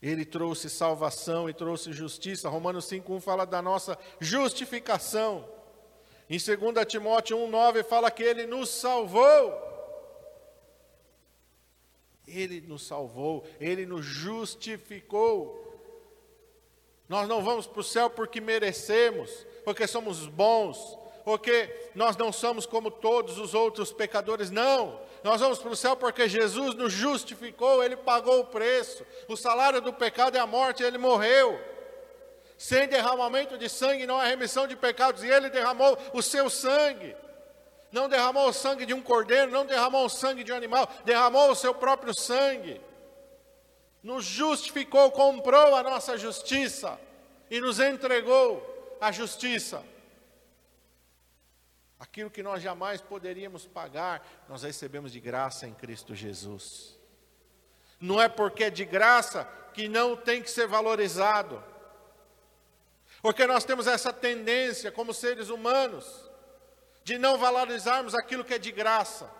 Ele 0.04 0.22
trouxe 0.22 0.68
salvação 0.68 1.48
e 1.48 1.54
trouxe 1.54 1.90
justiça. 1.90 2.50
Romanos 2.50 2.84
5,1 2.84 3.22
fala 3.22 3.46
da 3.46 3.62
nossa 3.62 3.98
justificação. 4.20 5.48
Em 6.28 6.36
2 6.36 6.86
Timóteo 6.86 7.38
1,9 7.38 7.82
fala 7.84 8.10
que 8.10 8.22
ele 8.22 8.46
nos 8.46 8.68
salvou. 8.68 9.72
Ele 12.28 12.60
nos 12.60 12.86
salvou, 12.86 13.46
ele 13.58 13.86
nos 13.86 14.04
justificou. 14.04 15.62
Nós 17.08 17.26
não 17.26 17.42
vamos 17.42 17.66
para 17.66 17.80
o 17.80 17.84
céu 17.84 18.10
porque 18.10 18.42
merecemos, 18.42 19.30
porque 19.64 19.86
somos 19.86 20.26
bons, 20.26 20.98
porque 21.24 21.90
nós 21.94 22.14
não 22.14 22.30
somos 22.30 22.66
como 22.66 22.90
todos 22.90 23.38
os 23.38 23.54
outros 23.54 23.90
pecadores, 23.90 24.50
não. 24.50 25.00
Nós 25.24 25.40
vamos 25.40 25.58
para 25.58 25.70
o 25.70 25.76
céu 25.76 25.96
porque 25.96 26.28
Jesus 26.28 26.74
nos 26.74 26.92
justificou, 26.92 27.82
Ele 27.82 27.96
pagou 27.96 28.40
o 28.40 28.46
preço. 28.46 29.06
O 29.26 29.38
salário 29.38 29.80
do 29.80 29.90
pecado 29.90 30.36
é 30.36 30.38
a 30.38 30.46
morte, 30.46 30.82
Ele 30.82 30.98
morreu. 30.98 31.58
Sem 32.58 32.86
derramamento 32.86 33.56
de 33.56 33.66
sangue 33.66 34.06
não 34.06 34.18
há 34.20 34.26
remissão 34.26 34.66
de 34.66 34.76
pecados, 34.76 35.24
e 35.24 35.28
Ele 35.28 35.48
derramou 35.48 35.96
o 36.12 36.20
seu 36.20 36.50
sangue. 36.50 37.16
Não 37.90 38.06
derramou 38.06 38.50
o 38.50 38.52
sangue 38.52 38.84
de 38.84 38.92
um 38.92 39.00
cordeiro, 39.00 39.50
não 39.50 39.64
derramou 39.64 40.04
o 40.04 40.10
sangue 40.10 40.44
de 40.44 40.52
um 40.52 40.56
animal, 40.56 40.86
derramou 41.06 41.50
o 41.50 41.56
seu 41.56 41.72
próprio 41.72 42.12
sangue. 42.12 42.78
Nos 44.02 44.26
justificou, 44.26 45.10
comprou 45.10 45.74
a 45.74 45.82
nossa 45.82 46.18
justiça 46.18 47.00
e 47.50 47.62
nos 47.62 47.80
entregou 47.80 48.62
a 49.00 49.10
justiça 49.10 49.82
aquilo 52.04 52.30
que 52.30 52.42
nós 52.42 52.62
jamais 52.62 53.00
poderíamos 53.00 53.66
pagar, 53.66 54.24
nós 54.46 54.62
recebemos 54.62 55.10
de 55.10 55.18
graça 55.20 55.66
em 55.66 55.72
Cristo 55.72 56.14
Jesus. 56.14 56.98
Não 57.98 58.20
é 58.20 58.28
porque 58.28 58.64
é 58.64 58.70
de 58.70 58.84
graça 58.84 59.44
que 59.72 59.88
não 59.88 60.14
tem 60.14 60.42
que 60.42 60.50
ser 60.50 60.66
valorizado. 60.66 61.64
Porque 63.22 63.46
nós 63.46 63.64
temos 63.64 63.86
essa 63.86 64.12
tendência, 64.12 64.92
como 64.92 65.14
seres 65.14 65.48
humanos, 65.48 66.30
de 67.02 67.16
não 67.16 67.38
valorizarmos 67.38 68.14
aquilo 68.14 68.44
que 68.44 68.54
é 68.54 68.58
de 68.58 68.70
graça, 68.70 69.30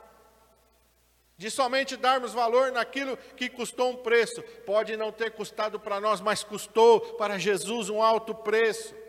de 1.36 1.50
somente 1.50 1.96
darmos 1.96 2.32
valor 2.32 2.72
naquilo 2.72 3.16
que 3.36 3.50
custou 3.50 3.90
um 3.90 3.96
preço. 3.96 4.42
Pode 4.64 4.96
não 4.96 5.12
ter 5.12 5.32
custado 5.32 5.78
para 5.78 6.00
nós, 6.00 6.22
mas 6.22 6.42
custou 6.42 7.00
para 7.16 7.38
Jesus 7.38 7.90
um 7.90 8.02
alto 8.02 8.34
preço. 8.34 9.03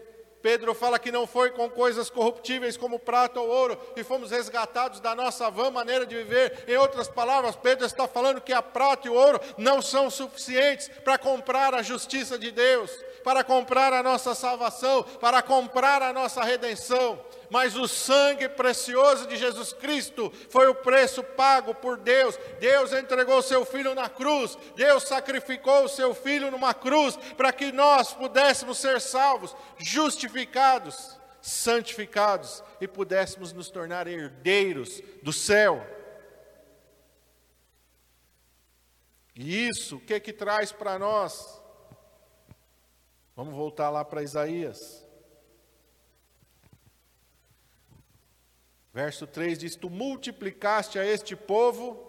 Pedro 0.46 0.76
fala 0.76 1.00
que 1.00 1.12
não 1.12 1.26
foi 1.26 1.50
com 1.50 1.68
coisas 1.68 2.08
corruptíveis 2.08 2.78
como 2.78 3.00
prata 3.00 3.40
ou 3.40 3.50
ouro 3.50 3.76
e 3.96 4.04
fomos 4.04 4.30
resgatados 4.30 5.00
da 5.00 5.16
nossa 5.16 5.50
vã 5.50 5.72
maneira 5.72 6.06
de 6.06 6.16
viver. 6.16 6.66
Em 6.68 6.78
outras 6.78 7.08
palavras, 7.08 7.56
Pedro 7.56 7.84
está 7.84 8.08
falando 8.08 8.40
que 8.40 8.54
a 8.54 8.62
prata 8.62 9.08
e 9.08 9.10
o 9.10 9.16
ouro 9.16 9.42
não 9.58 9.82
são 9.82 10.08
suficientes 10.08 10.88
para 11.04 11.18
comprar 11.18 11.74
a 11.74 11.82
justiça 11.82 12.38
de 12.38 12.52
Deus, 12.52 12.92
para 13.24 13.44
comprar 13.44 13.92
a 13.92 14.04
nossa 14.04 14.36
salvação, 14.36 15.02
para 15.20 15.42
comprar 15.42 16.04
a 16.04 16.14
nossa 16.14 16.44
redenção 16.44 17.20
mas 17.50 17.76
o 17.76 17.88
sangue 17.88 18.50
precioso 18.50 19.28
de 19.28 19.38
Jesus 19.38 19.74
Cristo 19.74 20.32
foi 20.50 20.68
o 20.68 20.76
preço 20.76 21.24
pago 21.24 21.74
por 21.74 21.98
Deus. 21.98 22.38
Deus 22.60 22.94
entregou 22.94 23.38
o 23.38 23.44
seu 23.44 23.66
filho 23.66 23.94
na 23.96 24.10
cruz, 24.10 24.58
Deus 24.76 25.04
sacrificou 25.04 25.86
o 25.86 25.90
seu 25.90 26.14
filho 26.14 26.52
numa 26.52 26.74
cruz 26.74 27.16
para 27.38 27.52
que 27.52 27.72
nós 27.72 28.14
pudéssemos 28.14 28.78
ser 28.78 29.00
salvos, 29.02 29.56
justificados, 29.78 31.18
santificados 31.42 32.64
e 32.82 32.88
pudéssemos 32.88 33.54
nos 33.54 33.70
tornar 33.70 34.08
herdeiros 34.08 35.02
do 35.22 35.32
céu. 35.32 35.86
E 39.36 39.68
isso, 39.68 39.98
o 39.98 40.00
que 40.00 40.20
que 40.20 40.32
traz 40.32 40.72
para 40.72 40.98
nós? 40.98 41.62
Vamos 43.36 43.54
voltar 43.54 43.90
lá 43.90 44.06
para 44.06 44.24
Isaías. 44.24 45.05
Verso 48.96 49.28
3 49.28 49.58
diz: 49.60 49.76
Tu 49.76 49.90
multiplicaste 49.90 50.98
a 50.98 51.06
este 51.06 51.36
povo 51.36 52.02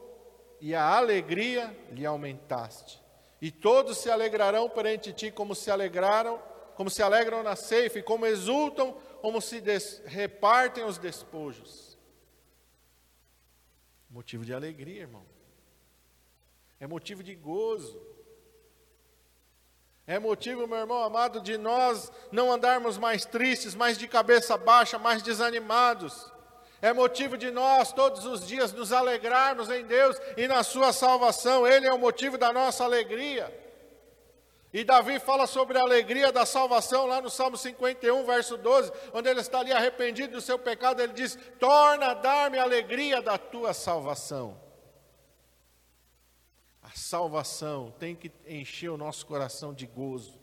e 0.61 0.73
a 0.73 0.97
alegria 0.97 1.77
lhe 1.91 2.07
aumentaste. 2.07 3.03
E 3.43 3.51
todos 3.51 3.99
se 3.99 4.09
alegrarão 4.09 4.71
perante 4.71 5.13
ti 5.13 5.33
como 5.33 5.53
se 5.53 5.69
alegraram, 5.69 6.41
como 6.77 6.89
se 6.89 7.03
alegram 7.03 7.43
na 7.43 7.57
ceifa, 7.57 7.99
e 7.99 8.05
como 8.05 8.25
exultam, 8.25 8.93
como 9.21 9.41
se 9.41 9.61
des, 9.61 10.01
repartem 10.07 10.85
os 10.85 10.97
despojos. 10.97 11.99
Motivo 14.09 14.45
de 14.45 14.55
alegria, 14.55 15.01
irmão. 15.01 15.27
É 16.79 16.87
motivo 16.87 17.21
de 17.21 17.35
gozo. 17.35 18.01
É 20.07 20.21
motivo, 20.21 20.69
meu 20.69 20.79
irmão 20.79 21.03
amado, 21.03 21.41
de 21.41 21.59
nós 21.59 22.13
não 22.31 22.53
andarmos 22.53 22.97
mais 22.97 23.25
tristes, 23.25 23.75
mais 23.75 23.99
de 23.99 24.07
cabeça 24.07 24.57
baixa, 24.57 25.01
mais 25.01 25.21
desanimados 25.21 26.36
é 26.83 26.93
motivo 26.93 27.37
de 27.37 27.51
nós 27.51 27.93
todos 27.93 28.25
os 28.25 28.47
dias 28.47 28.73
nos 28.73 28.93
alegrarmos 28.93 29.69
em 29.71 29.85
Deus 29.85 30.17
e 30.37 30.47
na 30.47 30.63
Sua 30.63 30.93
salvação, 30.93 31.67
Ele 31.67 31.87
é 31.87 31.93
o 31.93 31.99
motivo 31.99 32.37
da 32.37 32.53
nossa 32.53 32.85
alegria. 32.85 33.53
E 34.73 34.85
Davi 34.85 35.19
fala 35.19 35.47
sobre 35.47 35.79
a 35.79 35.81
alegria 35.81 36.31
da 36.31 36.45
salvação 36.45 37.07
lá 37.07 37.21
no 37.21 37.31
Salmo 37.31 37.57
51, 37.57 38.27
verso 38.27 38.59
12, 38.59 38.93
onde 39.15 39.27
ele 39.27 39.41
está 39.41 39.61
ali 39.61 39.73
arrependido 39.73 40.35
do 40.35 40.41
seu 40.43 40.59
pecado, 40.59 41.01
ele 41.01 41.15
diz: 41.15 41.39
Torna 41.59 42.09
a 42.09 42.15
dar-me 42.15 42.59
a 42.59 42.63
alegria 42.63 43.23
da 43.23 43.39
tua 43.39 43.73
salvação. 43.73 44.61
A 46.83 46.91
salvação 46.91 47.91
tem 47.99 48.15
que 48.15 48.31
encher 48.47 48.91
o 48.91 48.99
nosso 48.99 49.25
coração 49.25 49.73
de 49.73 49.87
gozo. 49.87 50.39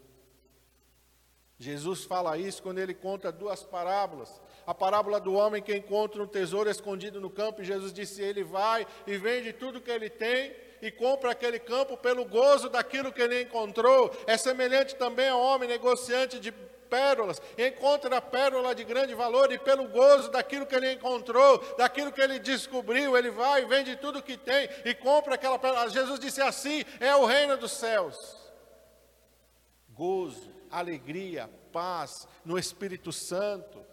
Jesus 1.64 2.04
fala 2.04 2.38
isso 2.38 2.62
quando 2.62 2.80
ele 2.80 2.94
conta 2.94 3.32
duas 3.32 3.64
parábolas 3.64 4.42
a 4.66 4.74
parábola 4.74 5.20
do 5.20 5.34
homem 5.34 5.62
que 5.62 5.76
encontra 5.76 6.24
um 6.24 6.28
tesouro 6.28 6.70
escondido 6.70 7.20
no 7.20 7.30
campo, 7.30 7.62
e 7.62 7.66
Jesus 7.66 7.92
disse: 7.92 8.22
Ele 8.22 8.44
vai 8.44 8.88
e 9.06 9.18
vende 9.18 9.52
tudo 9.52 9.82
que 9.82 9.92
ele 9.92 10.10
tem 10.10 10.56
e 10.82 10.92
compra 10.92 11.32
aquele 11.32 11.60
campo 11.60 11.98
pelo 11.98 12.26
gozo 12.26 12.70
daquilo 12.70 13.12
que 13.12 13.22
ele 13.22 13.42
encontrou. 13.42 14.12
É 14.26 14.38
semelhante 14.38 14.96
também 14.96 15.30
ao 15.30 15.40
homem 15.40 15.68
negociante 15.68 16.40
de 16.40 16.52
pérolas, 16.52 17.42
encontra 17.58 18.18
a 18.18 18.22
pérola 18.22 18.76
de 18.76 18.84
grande 18.84 19.16
valor 19.16 19.52
e 19.52 19.58
pelo 19.58 19.88
gozo 19.88 20.30
daquilo 20.30 20.66
que 20.66 20.76
ele 20.76 20.94
encontrou, 20.94 21.58
daquilo 21.76 22.12
que 22.12 22.22
ele 22.22 22.38
descobriu, 22.38 23.18
ele 23.18 23.32
vai 23.32 23.64
e 23.64 23.66
vende 23.66 23.96
tudo 23.96 24.22
que 24.22 24.38
tem 24.38 24.70
e 24.86 24.94
compra 24.94 25.36
aquela 25.36 25.58
pérola. 25.58 25.90
Jesus 25.90 26.20
disse 26.20 26.42
assim: 26.42 26.86
é 27.00 27.14
o 27.16 27.26
reino 27.26 27.58
dos 27.58 27.72
céus. 27.72 28.38
Gozo, 29.90 30.53
alegria, 30.74 31.50
paz 31.72 32.28
no 32.44 32.58
Espírito 32.58 33.12
Santo. 33.12 33.86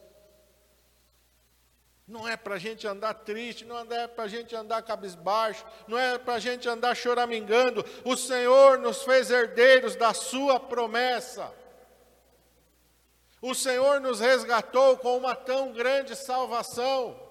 Não 2.07 2.27
é 2.27 2.37
para 2.37 2.57
a 2.57 2.59
gente 2.59 2.89
andar 2.89 3.15
triste, 3.15 3.65
não 3.65 3.79
é 3.79 4.09
para 4.09 4.25
a 4.25 4.29
gente 4.29 4.57
andar 4.57 4.83
cabisbaixo, 4.83 5.65
não 5.87 5.97
é 5.97 6.19
para 6.19 6.35
a 6.35 6.39
gente 6.41 6.69
andar 6.69 6.97
choramingando. 6.97 7.85
O 8.05 8.17
Senhor 8.17 8.79
nos 8.79 9.03
fez 9.05 9.31
herdeiros 9.31 9.95
da 9.95 10.13
Sua 10.13 10.59
promessa. 10.59 11.53
O 13.41 13.55
Senhor 13.55 14.01
nos 14.01 14.19
resgatou 14.19 14.97
com 14.97 15.17
uma 15.17 15.37
tão 15.37 15.73
grande 15.73 16.17
salvação. 16.17 17.31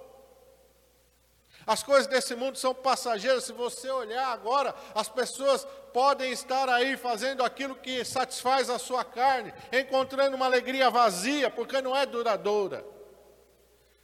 As 1.67 1.83
coisas 1.83 2.07
desse 2.07 2.33
mundo 2.33 2.57
são 2.57 2.73
passageiras. 2.73 3.43
Se 3.43 3.53
você 3.53 3.91
olhar 3.91 4.27
agora, 4.29 4.73
as 4.95 5.07
pessoas 5.07 5.67
podem 5.93 6.31
estar 6.31 6.69
aí 6.69 6.97
fazendo 6.97 7.43
aquilo 7.43 7.75
que 7.75 8.03
satisfaz 8.03 8.69
a 8.69 8.79
sua 8.79 9.03
carne, 9.03 9.53
encontrando 9.71 10.35
uma 10.35 10.45
alegria 10.45 10.89
vazia, 10.89 11.49
porque 11.49 11.81
não 11.81 11.95
é 11.95 12.05
duradoura. 12.05 12.85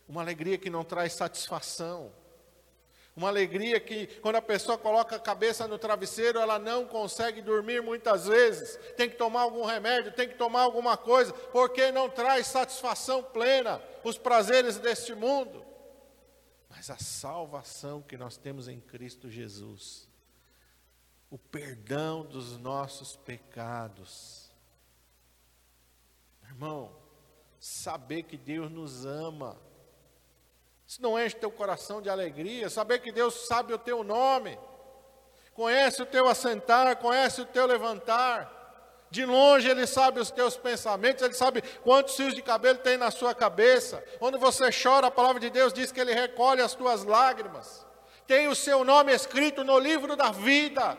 Uma 0.08 0.22
alegria 0.22 0.58
que 0.58 0.70
não 0.70 0.84
traz 0.84 1.14
satisfação. 1.14 2.12
Uma 3.16 3.30
alegria 3.30 3.80
que, 3.80 4.08
quando 4.22 4.36
a 4.36 4.42
pessoa 4.42 4.78
coloca 4.78 5.16
a 5.16 5.20
cabeça 5.20 5.68
no 5.68 5.78
travesseiro, 5.78 6.38
ela 6.38 6.60
não 6.60 6.86
consegue 6.86 7.42
dormir 7.42 7.82
muitas 7.82 8.28
vezes. 8.28 8.78
Tem 8.98 9.10
que 9.10 9.16
tomar 9.16 9.42
algum 9.42 9.64
remédio, 9.64 10.12
tem 10.12 10.28
que 10.28 10.36
tomar 10.36 10.64
alguma 10.64 10.98
coisa, 10.98 11.32
porque 11.32 11.92
não 11.94 12.10
traz 12.10 12.48
satisfação 12.48 13.24
plena 13.24 13.82
os 14.04 14.18
prazeres 14.18 14.78
deste 14.78 15.16
mundo. 15.16 15.66
Mas 16.70 16.90
a 16.90 16.98
salvação 16.98 18.02
que 18.02 18.18
nós 18.18 18.36
temos 18.36 18.68
em 18.68 18.82
Cristo 18.82 19.30
Jesus, 19.30 20.10
o 21.30 21.38
perdão 21.38 22.24
dos 22.24 22.58
nossos 22.58 23.16
pecados. 23.16 24.52
Irmão, 26.44 26.96
saber 27.60 28.24
que 28.24 28.38
Deus 28.38 28.72
nos 28.72 29.06
ama 29.06 29.58
isso 30.88 31.02
não 31.02 31.20
enche 31.20 31.36
teu 31.36 31.52
coração 31.52 32.02
de 32.02 32.10
alegria, 32.10 32.70
saber 32.70 33.00
que 33.00 33.12
Deus 33.12 33.48
sabe 33.48 33.74
o 33.74 33.78
teu 33.78 34.04
nome, 34.04 34.58
conhece 35.54 36.02
o 36.02 36.06
teu 36.06 36.28
assentar, 36.28 36.96
conhece 36.98 37.42
o 37.42 37.46
teu 37.46 37.66
levantar. 37.66 38.54
De 39.10 39.26
longe 39.26 39.70
ele 39.70 39.88
sabe 39.88 40.20
os 40.20 40.30
teus 40.30 40.58
pensamentos, 40.58 41.24
ele 41.24 41.34
sabe 41.34 41.62
quantos 41.84 42.16
fios 42.16 42.34
de 42.34 42.42
cabelo 42.42 42.80
tem 42.80 42.98
na 42.98 43.10
sua 43.10 43.34
cabeça. 43.34 44.04
Quando 44.20 44.38
você 44.38 44.70
chora, 44.72 45.08
a 45.08 45.12
palavra 45.12 45.40
de 45.40 45.50
Deus 45.50 45.74
diz 45.74 45.92
que 45.92 46.00
ele 46.00 46.14
recolhe 46.14 46.62
as 46.62 46.76
tuas 46.76 47.04
lágrimas. 47.04 47.86
Tem 48.28 48.48
o 48.48 48.56
seu 48.56 48.84
nome 48.84 49.14
escrito 49.14 49.64
no 49.64 49.80
livro 49.80 50.16
da 50.16 50.32
vida. 50.32 50.98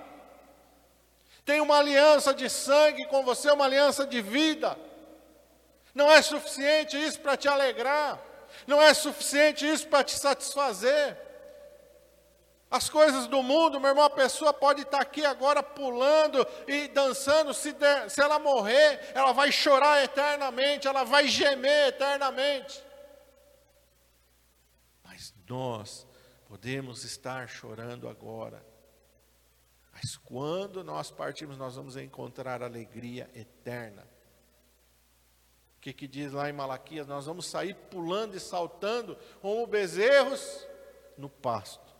Tem 1.47 1.61
uma 1.61 1.79
aliança 1.79 2.35
de 2.35 2.51
sangue 2.51 3.07
com 3.07 3.25
você, 3.25 3.53
uma 3.53 3.65
aliança 3.65 4.05
de 4.05 4.21
vida. 4.21 4.77
Não 5.95 6.11
é 6.11 6.21
suficiente 6.21 7.01
isso 7.01 7.21
para 7.21 7.37
te 7.37 7.47
alegrar. 7.47 8.21
Não 8.67 8.83
é 8.83 8.93
suficiente 8.93 9.65
isso 9.65 9.87
para 9.87 10.03
te 10.03 10.19
satisfazer. 10.19 11.17
As 12.69 12.91
coisas 12.91 13.29
do 13.29 13.45
mundo, 13.45 13.79
meu 13.79 13.91
irmão, 13.91 14.05
a 14.05 14.11
pessoa 14.11 14.53
pode 14.53 14.83
estar 14.83 15.01
aqui 15.01 15.25
agora 15.25 15.63
pulando 15.63 16.45
e 16.67 16.89
dançando, 16.89 17.55
se, 17.55 17.73
se 18.09 18.21
ela 18.21 18.41
morrer, 18.41 19.13
ela 19.15 19.31
vai 19.31 19.53
chorar 19.53 20.03
eternamente, 20.03 20.89
ela 20.89 21.05
vai 21.05 21.29
gemer 21.29 21.91
eternamente. 21.91 22.83
Mas 25.05 25.33
nós 25.49 26.05
podemos 26.49 27.05
estar 27.05 27.49
chorando 27.49 28.09
agora. 28.09 28.66
Mas 29.97 30.17
quando 30.17 30.85
nós 30.85 31.11
partirmos, 31.11 31.57
nós 31.57 31.77
vamos 31.77 31.97
encontrar 31.97 32.63
alegria 32.63 33.31
eterna 33.35 34.07
que, 35.87 35.93
que 35.93 36.09
diz 36.09 36.33
lá 36.33 36.51
em 36.51 36.53
Malaquias? 36.53 37.07
Nós 37.07 37.27
vamos 37.27 37.47
sair 37.47 37.75
pulando 37.75 38.37
e 38.37 38.41
saltando 38.41 39.17
como 39.41 39.65
bezerros 39.69 40.67
no 41.17 41.29
pasto. 41.29 41.95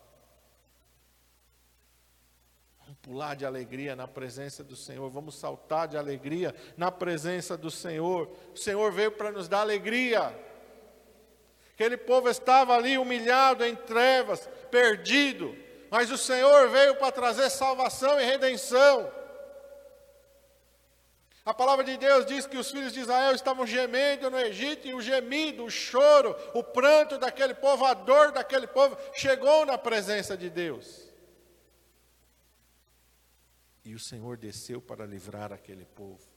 Vamos 2.81 2.97
pular 3.01 3.37
de 3.37 3.47
alegria 3.47 3.95
na 3.95 4.09
presença 4.09 4.65
do 4.65 4.75
Senhor, 4.75 5.09
vamos 5.09 5.37
saltar 5.37 5.87
de 5.87 5.97
alegria 5.97 6.53
na 6.77 6.91
presença 6.91 7.57
do 7.57 7.71
Senhor. 7.71 8.29
O 8.53 8.57
Senhor 8.57 8.91
veio 8.91 9.13
para 9.13 9.31
nos 9.31 9.47
dar 9.47 9.61
alegria. 9.61 10.37
Aquele 11.73 11.97
povo 11.97 12.29
estava 12.29 12.75
ali 12.75 12.99
humilhado 12.99 13.65
em 13.65 13.77
trevas, 13.77 14.49
perdido, 14.69 15.55
mas 15.91 16.11
o 16.11 16.19
Senhor 16.19 16.69
veio 16.69 16.97
para 16.97 17.13
trazer 17.13 17.51
salvação 17.51 18.21
e 18.21 18.25
redenção. 18.25 19.13
A 21.45 21.55
palavra 21.55 21.85
de 21.85 21.97
Deus 21.97 22.27
diz 22.27 22.45
que 22.45 22.57
os 22.57 22.71
filhos 22.71 22.93
de 22.93 23.01
Israel 23.01 23.33
estavam 23.33 23.65
gemendo 23.65 24.29
no 24.29 24.39
Egito, 24.39 24.89
e 24.89 24.95
o 24.95 25.01
gemido, 25.01 25.65
o 25.65 25.71
choro, 25.71 26.35
o 26.55 26.63
pranto 26.63 27.19
daquele 27.19 27.55
povo, 27.55 27.85
a 27.85 27.95
dor 27.95 28.33
daquele 28.33 28.67
povo, 28.67 28.99
chegou 29.15 29.65
na 29.65 29.79
presença 29.79 30.37
de 30.37 30.51
Deus. 30.51 31.09
E 33.85 33.95
o 33.95 34.01
Senhor 34.01 34.37
desceu 34.37 34.83
para 34.83 35.07
livrar 35.07 35.53
aquele 35.53 35.85
povo. 35.85 36.36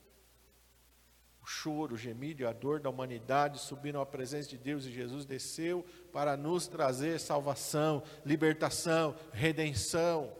Choro, 1.51 1.97
gemido 1.97 2.43
e 2.43 2.45
a 2.45 2.53
dor 2.53 2.79
da 2.79 2.91
humanidade 2.91 3.57
subiram 3.57 3.99
à 3.99 4.05
presença 4.05 4.47
de 4.47 4.55
Deus 4.55 4.85
e 4.85 4.91
Jesus 4.91 5.25
desceu 5.25 5.83
para 6.13 6.37
nos 6.37 6.67
trazer 6.67 7.19
salvação, 7.19 8.03
libertação, 8.23 9.15
redenção. 9.33 10.31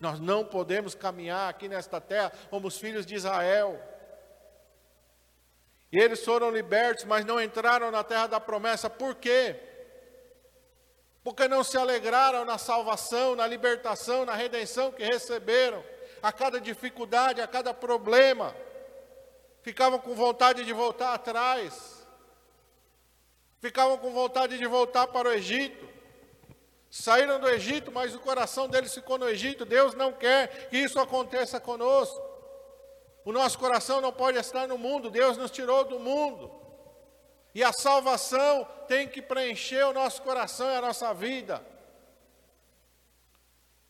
Nós 0.00 0.18
não 0.18 0.44
podemos 0.44 0.96
caminhar 0.96 1.48
aqui 1.48 1.68
nesta 1.68 2.00
terra 2.00 2.32
como 2.50 2.66
os 2.66 2.76
filhos 2.76 3.06
de 3.06 3.14
Israel. 3.14 3.80
E 5.92 5.96
eles 6.00 6.24
foram 6.24 6.50
libertos, 6.50 7.04
mas 7.04 7.24
não 7.24 7.40
entraram 7.40 7.92
na 7.92 8.02
terra 8.02 8.26
da 8.26 8.40
promessa. 8.40 8.90
Por 8.90 9.14
quê? 9.14 9.54
Porque 11.22 11.46
não 11.46 11.62
se 11.62 11.78
alegraram 11.78 12.44
na 12.44 12.58
salvação, 12.58 13.36
na 13.36 13.46
libertação, 13.46 14.24
na 14.24 14.34
redenção 14.34 14.90
que 14.90 15.04
receberam. 15.04 15.84
A 16.20 16.32
cada 16.32 16.60
dificuldade, 16.60 17.40
a 17.40 17.46
cada 17.46 17.72
problema, 17.72 18.52
ficavam 19.66 19.98
com 19.98 20.14
vontade 20.14 20.64
de 20.64 20.72
voltar 20.72 21.12
atrás. 21.12 22.06
Ficavam 23.58 23.98
com 23.98 24.12
vontade 24.12 24.58
de 24.58 24.64
voltar 24.64 25.08
para 25.08 25.28
o 25.28 25.32
Egito. 25.32 25.88
Saíram 26.88 27.40
do 27.40 27.48
Egito, 27.48 27.90
mas 27.90 28.14
o 28.14 28.20
coração 28.20 28.68
deles 28.68 28.94
ficou 28.94 29.18
no 29.18 29.28
Egito. 29.28 29.64
Deus 29.64 29.92
não 29.92 30.12
quer 30.12 30.68
que 30.68 30.78
isso 30.78 31.00
aconteça 31.00 31.58
conosco. 31.58 32.22
O 33.24 33.32
nosso 33.32 33.58
coração 33.58 34.00
não 34.00 34.12
pode 34.12 34.38
estar 34.38 34.68
no 34.68 34.78
mundo, 34.78 35.10
Deus 35.10 35.36
nos 35.36 35.50
tirou 35.50 35.82
do 35.82 35.98
mundo. 35.98 36.48
E 37.52 37.64
a 37.64 37.72
salvação 37.72 38.64
tem 38.86 39.08
que 39.08 39.20
preencher 39.20 39.82
o 39.82 39.92
nosso 39.92 40.22
coração 40.22 40.70
e 40.70 40.76
a 40.76 40.80
nossa 40.80 41.12
vida. 41.12 41.60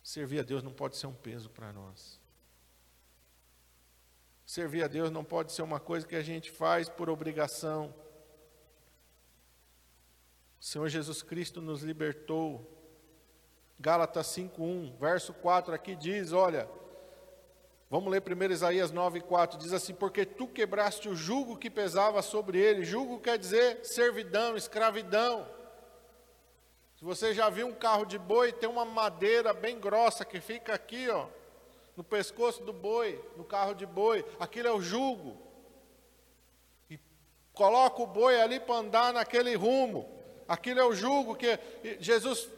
Servir 0.03 0.41
a 0.41 0.43
Deus 0.43 0.63
não 0.63 0.73
pode 0.73 0.97
ser 0.97 1.07
um 1.07 1.13
peso 1.13 1.51
para 1.51 1.71
nós. 1.71 2.19
Servir 4.57 4.85
a 4.85 4.89
Deus 4.89 5.11
não 5.11 5.23
pode 5.23 5.53
ser 5.53 5.61
uma 5.61 5.79
coisa 5.79 6.07
que 6.07 6.17
a 6.17 6.23
gente 6.23 6.51
faz 6.51 6.89
por 6.89 7.11
obrigação. 7.11 7.95
O 10.59 10.65
Senhor 10.65 10.89
Jesus 10.89 11.23
Cristo 11.23 11.61
nos 11.61 11.83
libertou 11.83 12.67
Gálatas 13.79 14.29
5:1, 14.29 14.97
verso 14.99 15.35
4 15.35 15.75
aqui 15.75 15.95
diz, 15.95 16.33
olha, 16.33 16.67
vamos 17.91 18.11
ler 18.11 18.23
primeiro 18.23 18.55
Isaías 18.55 18.91
9:4, 18.91 19.59
diz 19.59 19.75
assim: 19.75 19.93
"Porque 19.93 20.25
tu 20.25 20.49
quebraste 20.49 21.07
o 21.07 21.15
jugo 21.15 21.59
que 21.59 21.69
pesava 21.69 22.23
sobre 22.23 22.59
ele". 22.59 22.83
Jugo 22.83 23.21
quer 23.21 23.37
dizer 23.37 23.85
servidão, 23.85 24.57
escravidão. 24.57 25.47
Se 26.95 27.05
você 27.05 27.35
já 27.35 27.51
viu 27.51 27.67
um 27.67 27.75
carro 27.75 28.07
de 28.07 28.19
boi, 28.19 28.53
tem 28.53 28.71
uma 28.71 28.87
madeira 28.87 29.53
bem 29.53 29.79
grossa 29.79 30.25
que 30.25 30.41
fica 30.41 30.73
aqui, 30.73 31.11
ó, 31.11 31.29
no 31.97 32.05
pescoço 32.05 32.63
do 32.63 32.73
boi, 32.73 33.23
no 33.37 33.45
carro 33.45 33.75
de 33.75 33.87
boi, 33.87 34.25
aquilo 34.39 34.69
é 34.69 34.73
o 34.73 34.83
jugo. 34.83 35.37
E 36.91 37.01
coloca 37.55 38.03
o 38.03 38.07
boi 38.07 38.41
ali 38.41 38.61
para 38.61 38.77
andar 38.77 39.13
naquele 39.15 39.55
rumo. 39.55 40.07
Aquilo 40.47 40.79
é 40.79 40.85
o 40.85 40.93
jugo 40.93 41.35
que 41.35 41.59
Jesus 41.99 42.49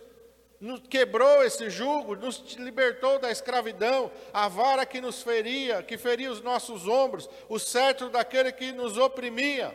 quebrou 0.91 1.45
esse 1.45 1.71
jugo, 1.71 2.17
nos 2.17 2.39
libertou 2.57 3.21
da 3.21 3.31
escravidão, 3.31 4.11
a 4.33 4.49
vara 4.49 4.85
que 4.85 5.01
nos 5.01 5.23
feria, 5.23 5.83
que 5.83 5.97
feria 5.97 6.31
os 6.31 6.43
nossos 6.43 6.89
ombros, 6.89 7.31
o 7.49 7.59
cetro 7.59 8.11
daquele 8.11 8.51
que 8.51 8.73
nos 8.73 8.99
oprimia. 8.99 9.73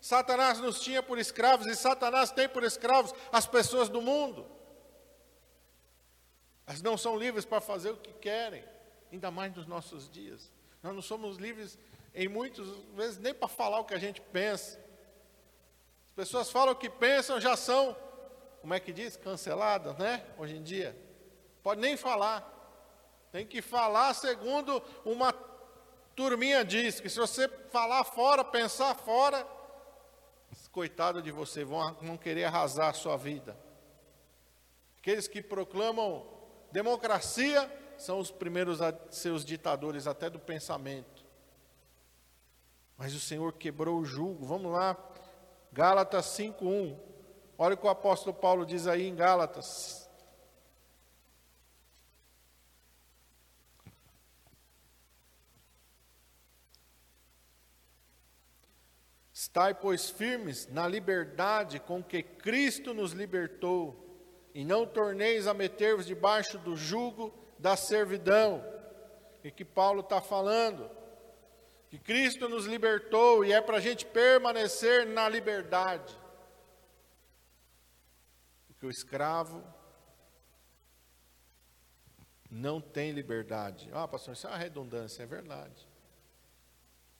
Satanás 0.00 0.58
nos 0.58 0.80
tinha 0.80 1.02
por 1.02 1.18
escravos 1.18 1.66
e 1.66 1.76
Satanás 1.76 2.32
tem 2.32 2.48
por 2.48 2.64
escravos 2.64 3.14
as 3.30 3.46
pessoas 3.46 3.88
do 3.88 4.00
mundo. 4.00 4.46
Não 6.80 6.96
são 6.96 7.18
livres 7.18 7.44
para 7.44 7.60
fazer 7.60 7.90
o 7.90 7.96
que 7.96 8.12
querem, 8.12 8.64
ainda 9.10 9.30
mais 9.30 9.54
nos 9.54 9.66
nossos 9.66 10.08
dias. 10.08 10.50
Nós 10.82 10.94
não 10.94 11.02
somos 11.02 11.36
livres 11.36 11.76
em 12.14 12.28
muitas 12.28 12.68
vezes 12.94 13.18
nem 13.18 13.34
para 13.34 13.48
falar 13.48 13.80
o 13.80 13.84
que 13.84 13.94
a 13.94 13.98
gente 13.98 14.20
pensa. 14.20 14.78
As 16.10 16.14
pessoas 16.14 16.50
falam 16.50 16.72
o 16.72 16.76
que 16.76 16.88
pensam, 16.88 17.40
já 17.40 17.56
são 17.56 17.96
como 18.62 18.74
é 18.74 18.78
que 18.78 18.92
diz? 18.92 19.16
Cancelada, 19.16 19.92
né? 19.94 20.24
Hoje 20.38 20.56
em 20.56 20.62
dia. 20.62 20.96
Pode 21.64 21.80
nem 21.80 21.96
falar. 21.96 22.48
Tem 23.32 23.44
que 23.44 23.60
falar 23.60 24.14
segundo 24.14 24.80
uma 25.04 25.32
turminha 26.14 26.64
diz, 26.64 27.00
que 27.00 27.08
se 27.08 27.18
você 27.18 27.48
falar 27.48 28.04
fora, 28.04 28.44
pensar 28.44 28.94
fora, 28.94 29.44
coitado 30.70 31.20
de 31.20 31.32
você, 31.32 31.64
vão, 31.64 31.92
vão 31.94 32.16
querer 32.16 32.44
arrasar 32.44 32.90
a 32.90 32.92
sua 32.92 33.16
vida. 33.16 33.58
Aqueles 34.98 35.26
que 35.26 35.42
proclamam 35.42 36.24
democracia 36.72 37.70
são 37.96 38.18
os 38.18 38.30
primeiros 38.30 38.80
os 39.32 39.44
ditadores 39.44 40.06
até 40.06 40.28
do 40.28 40.38
pensamento. 40.38 41.24
Mas 42.96 43.14
o 43.14 43.20
Senhor 43.20 43.52
quebrou 43.52 44.00
o 44.00 44.04
jugo. 44.04 44.44
Vamos 44.44 44.72
lá, 44.72 44.96
Gálatas 45.72 46.26
5:1. 46.26 46.98
Olha 47.56 47.74
o 47.74 47.78
que 47.78 47.86
o 47.86 47.90
apóstolo 47.90 48.34
Paulo 48.34 48.66
diz 48.66 48.86
aí 48.86 49.06
em 49.06 49.14
Gálatas. 49.14 50.02
Estai, 59.32 59.74
pois, 59.74 60.08
firmes 60.08 60.66
na 60.68 60.86
liberdade 60.86 61.80
com 61.80 62.02
que 62.02 62.22
Cristo 62.22 62.94
nos 62.94 63.12
libertou, 63.12 64.01
e 64.54 64.64
não 64.64 64.86
torneis 64.86 65.46
a 65.46 65.54
meter-vos 65.54 66.06
debaixo 66.06 66.58
do 66.58 66.76
jugo 66.76 67.32
da 67.58 67.76
servidão. 67.76 68.64
E 69.42 69.50
que 69.50 69.64
Paulo 69.64 70.00
está 70.00 70.20
falando? 70.20 70.90
Que 71.88 71.98
Cristo 71.98 72.48
nos 72.48 72.66
libertou 72.66 73.44
e 73.44 73.52
é 73.52 73.60
para 73.60 73.78
a 73.78 73.80
gente 73.80 74.04
permanecer 74.04 75.06
na 75.06 75.28
liberdade. 75.28 76.18
Porque 78.66 78.86
o 78.86 78.90
escravo 78.90 79.62
não 82.50 82.80
tem 82.80 83.12
liberdade. 83.12 83.88
Ah, 83.92 84.06
pastor, 84.06 84.34
isso 84.34 84.46
é 84.46 84.50
uma 84.50 84.58
redundância, 84.58 85.22
é 85.22 85.26
verdade. 85.26 85.88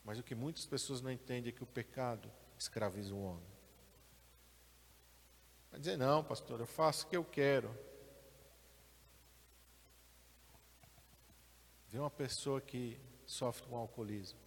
Mas 0.05 0.19
o 0.19 0.23
que 0.23 0.35
muitas 0.35 0.67
pessoas 0.67 1.01
não 1.01 1.11
entendem 1.11 1.51
é 1.51 1.57
que 1.57 1.63
o 1.63 1.67
pecado 1.67 2.31
escraviza 2.59 3.15
o 3.15 3.23
homem. 3.23 3.52
Vai 5.73 5.81
dizer, 5.81 5.97
não, 5.97 6.23
pastor, 6.23 6.61
eu 6.61 6.67
faço 6.67 7.07
o 7.07 7.09
que 7.09 7.17
eu 7.17 7.25
quero. 7.25 7.75
Vê 11.89 11.99
uma 11.99 12.11
pessoa 12.11 12.61
que 12.61 13.01
sofre 13.27 13.67
com 13.67 13.77
alcoolismo. 13.77 14.39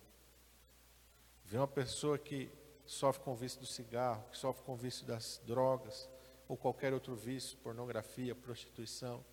Vê 1.44 1.58
uma 1.58 1.68
pessoa 1.68 2.18
que 2.20 2.52
sofre 2.86 3.24
com 3.24 3.34
o 3.34 3.36
vício 3.36 3.60
do 3.60 3.66
cigarro, 3.66 4.24
que 4.30 4.38
sofre 4.38 4.64
com 4.64 4.74
o 4.74 4.78
vício 4.78 5.04
das 5.06 5.42
drogas, 5.46 6.08
ou 6.48 6.56
qualquer 6.56 6.94
outro 6.94 7.16
vício, 7.16 7.58
pornografia, 7.58 8.36
prostituição, 8.36 9.26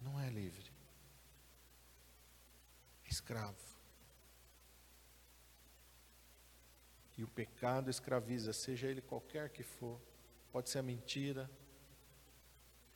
não 0.00 0.20
é 0.20 0.30
livre. 0.30 0.72
É 3.04 3.08
escravo. 3.08 3.79
E 7.20 7.22
o 7.22 7.28
pecado 7.28 7.90
escraviza, 7.90 8.50
seja 8.50 8.86
ele 8.86 9.02
qualquer 9.02 9.50
que 9.50 9.62
for. 9.62 10.00
Pode 10.50 10.70
ser 10.70 10.78
a 10.78 10.82
mentira, 10.82 11.50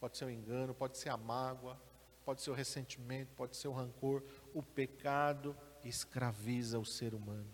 pode 0.01 0.17
ser 0.17 0.25
o 0.25 0.31
engano, 0.31 0.75
pode 0.75 0.97
ser 0.97 1.11
a 1.11 1.17
mágoa, 1.19 1.79
pode 2.25 2.41
ser 2.41 2.49
o 2.51 2.55
ressentimento, 2.55 3.35
pode 3.37 3.55
ser 3.55 3.69
o 3.69 3.73
rancor. 3.75 4.25
O 4.55 4.63
pecado 4.63 5.55
escraviza 5.85 6.79
o 6.79 6.87
ser 6.87 7.13
humano. 7.13 7.51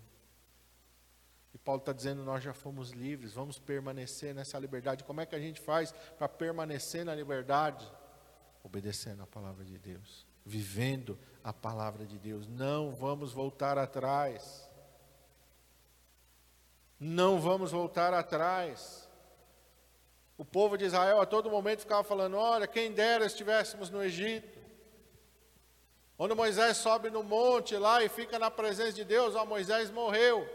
E 1.53 1.59
Paulo 1.59 1.81
está 1.81 1.93
dizendo: 1.93 2.23
nós 2.23 2.41
já 2.41 2.55
fomos 2.55 2.91
livres, 2.91 3.33
vamos 3.33 3.59
permanecer 3.59 4.33
nessa 4.33 4.57
liberdade. 4.57 5.03
Como 5.03 5.21
é 5.21 5.27
que 5.27 5.35
a 5.35 5.41
gente 5.41 5.61
faz 5.61 5.91
para 6.17 6.29
permanecer 6.29 7.05
na 7.05 7.17
liberdade? 7.17 7.85
Obedecendo 8.63 9.25
a 9.25 9.27
palavra 9.27 9.65
de 9.65 9.77
Deus, 9.77 10.25
vivendo 10.47 11.19
a 11.43 11.53
palavra 11.53 12.07
de 12.07 12.17
Deus. 12.17 12.47
Não 12.47 12.95
vamos 12.95 13.33
voltar 13.33 13.77
atrás. 13.77 14.70
Não 17.01 17.41
vamos 17.41 17.73
voltar 17.73 18.13
atrás. 18.13 19.09
O 20.37 20.45
povo 20.45 20.77
de 20.77 20.85
Israel 20.85 21.19
a 21.19 21.25
todo 21.25 21.51
momento 21.51 21.81
ficava 21.81 22.05
falando: 22.05 22.37
olha, 22.37 22.67
quem 22.67 22.93
dera 22.93 23.25
estivéssemos 23.25 23.89
no 23.89 24.05
Egito. 24.05 24.61
Quando 26.19 26.37
Moisés 26.37 26.77
sobe 26.77 27.09
no 27.09 27.23
monte 27.23 27.75
lá 27.77 28.05
e 28.05 28.09
fica 28.11 28.39
na 28.39 28.51
presença 28.51 28.93
de 28.93 29.05
Deus, 29.07 29.35
ó, 29.35 29.47
Moisés 29.47 29.91
morreu. 29.91 30.47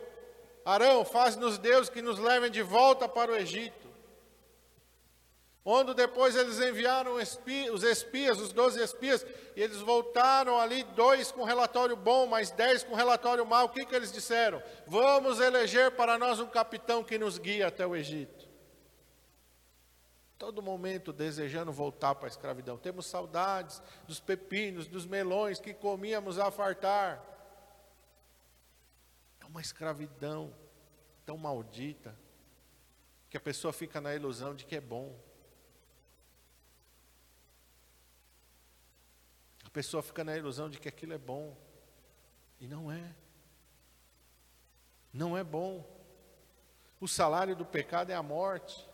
Arão, 0.63 1.03
faz-nos 1.03 1.57
Deus 1.57 1.89
que 1.89 2.03
nos 2.03 2.19
levem 2.19 2.51
de 2.51 2.61
volta 2.61 3.09
para 3.09 3.31
o 3.31 3.35
Egito. 3.35 3.84
Onde 5.67 5.95
depois 5.95 6.35
eles 6.35 6.59
enviaram 6.59 7.15
os 7.15 7.83
espias, 7.83 8.39
os 8.39 8.53
doze 8.53 8.79
espias, 8.79 9.25
e 9.55 9.61
eles 9.63 9.79
voltaram 9.79 10.59
ali, 10.59 10.83
dois 10.83 11.31
com 11.31 11.43
relatório 11.43 11.95
bom, 11.95 12.27
mais 12.27 12.51
dez 12.51 12.83
com 12.83 12.93
relatório 12.93 13.43
mau. 13.43 13.65
O 13.65 13.69
que, 13.69 13.83
que 13.83 13.95
eles 13.95 14.11
disseram? 14.11 14.61
Vamos 14.85 15.39
eleger 15.39 15.89
para 15.95 16.19
nós 16.19 16.39
um 16.39 16.45
capitão 16.45 17.03
que 17.03 17.17
nos 17.17 17.39
guie 17.39 17.63
até 17.63 17.85
o 17.85 17.95
Egito. 17.95 18.47
Todo 20.37 20.61
momento 20.61 21.11
desejando 21.11 21.71
voltar 21.71 22.13
para 22.13 22.27
a 22.27 22.29
escravidão. 22.29 22.77
Temos 22.77 23.07
saudades 23.07 23.81
dos 24.05 24.19
pepinos, 24.19 24.85
dos 24.85 25.07
melões 25.07 25.59
que 25.59 25.73
comíamos 25.73 26.37
a 26.37 26.51
fartar. 26.51 27.23
É 29.39 29.45
uma 29.45 29.61
escravidão 29.61 30.53
tão 31.25 31.39
maldita 31.39 32.15
que 33.31 33.37
a 33.37 33.41
pessoa 33.41 33.73
fica 33.73 33.99
na 33.99 34.13
ilusão 34.13 34.53
de 34.53 34.63
que 34.63 34.75
é 34.75 34.81
bom. 34.81 35.15
Pessoa 39.75 40.01
fica 40.01 40.23
na 40.23 40.35
ilusão 40.35 40.69
de 40.69 40.79
que 40.79 40.87
aquilo 40.87 41.13
é 41.13 41.17
bom. 41.17 41.55
E 42.59 42.67
não 42.67 42.91
é. 42.91 43.13
Não 45.13 45.37
é 45.37 45.43
bom. 45.43 45.85
O 46.99 47.07
salário 47.07 47.55
do 47.55 47.65
pecado 47.65 48.09
é 48.09 48.15
a 48.15 48.23
morte 48.23 48.87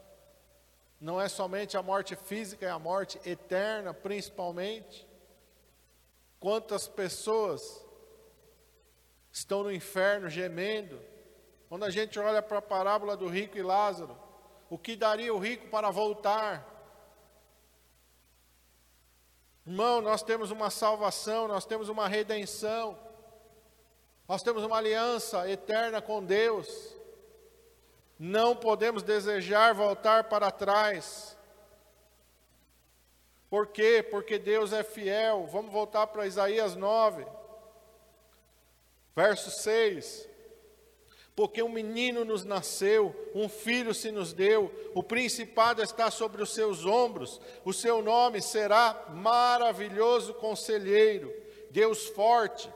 não 1.01 1.19
é 1.19 1.27
somente 1.27 1.75
a 1.75 1.81
morte 1.81 2.15
física, 2.15 2.63
é 2.63 2.69
a 2.69 2.77
morte 2.77 3.19
eterna, 3.27 3.91
principalmente. 3.91 5.07
Quantas 6.39 6.87
pessoas 6.87 7.83
estão 9.31 9.63
no 9.63 9.71
inferno 9.71 10.29
gemendo? 10.29 11.01
Quando 11.67 11.85
a 11.85 11.89
gente 11.89 12.19
olha 12.19 12.39
para 12.39 12.59
a 12.59 12.61
parábola 12.61 13.17
do 13.17 13.27
rico 13.27 13.57
e 13.57 13.63
Lázaro, 13.63 14.15
o 14.69 14.77
que 14.77 14.95
daria 14.95 15.33
o 15.33 15.39
rico 15.39 15.69
para 15.69 15.89
voltar? 15.89 16.70
Irmão, 19.65 20.01
nós 20.01 20.23
temos 20.23 20.49
uma 20.49 20.69
salvação, 20.69 21.47
nós 21.47 21.65
temos 21.65 21.87
uma 21.87 22.07
redenção, 22.07 22.97
nós 24.27 24.41
temos 24.41 24.63
uma 24.63 24.77
aliança 24.77 25.49
eterna 25.49 26.01
com 26.01 26.23
Deus. 26.23 26.95
Não 28.17 28.55
podemos 28.55 29.03
desejar 29.03 29.73
voltar 29.73 30.25
para 30.25 30.51
trás. 30.51 31.37
Por 33.49 33.67
quê? 33.67 34.01
Porque 34.09 34.39
Deus 34.39 34.71
é 34.71 34.83
fiel. 34.83 35.45
Vamos 35.47 35.71
voltar 35.71 36.07
para 36.07 36.25
Isaías 36.25 36.75
9, 36.75 37.25
verso 39.15 39.51
6. 39.51 40.30
Porque 41.35 41.63
um 41.63 41.69
menino 41.69 42.25
nos 42.25 42.43
nasceu, 42.43 43.15
um 43.33 43.47
filho 43.47 43.93
se 43.93 44.11
nos 44.11 44.33
deu, 44.33 44.71
o 44.93 45.01
principado 45.01 45.81
está 45.81 46.11
sobre 46.11 46.41
os 46.43 46.53
seus 46.53 46.85
ombros, 46.85 47.39
o 47.63 47.71
seu 47.71 48.01
nome 48.01 48.41
será 48.41 49.05
maravilhoso 49.09 50.33
conselheiro, 50.33 51.33
Deus 51.69 52.07
forte, 52.07 52.69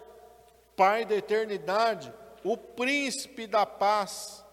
Pai 0.76 1.06
da 1.06 1.16
eternidade, 1.16 2.14
o 2.44 2.58
príncipe 2.58 3.48
da 3.48 3.66
paz. 3.66 4.45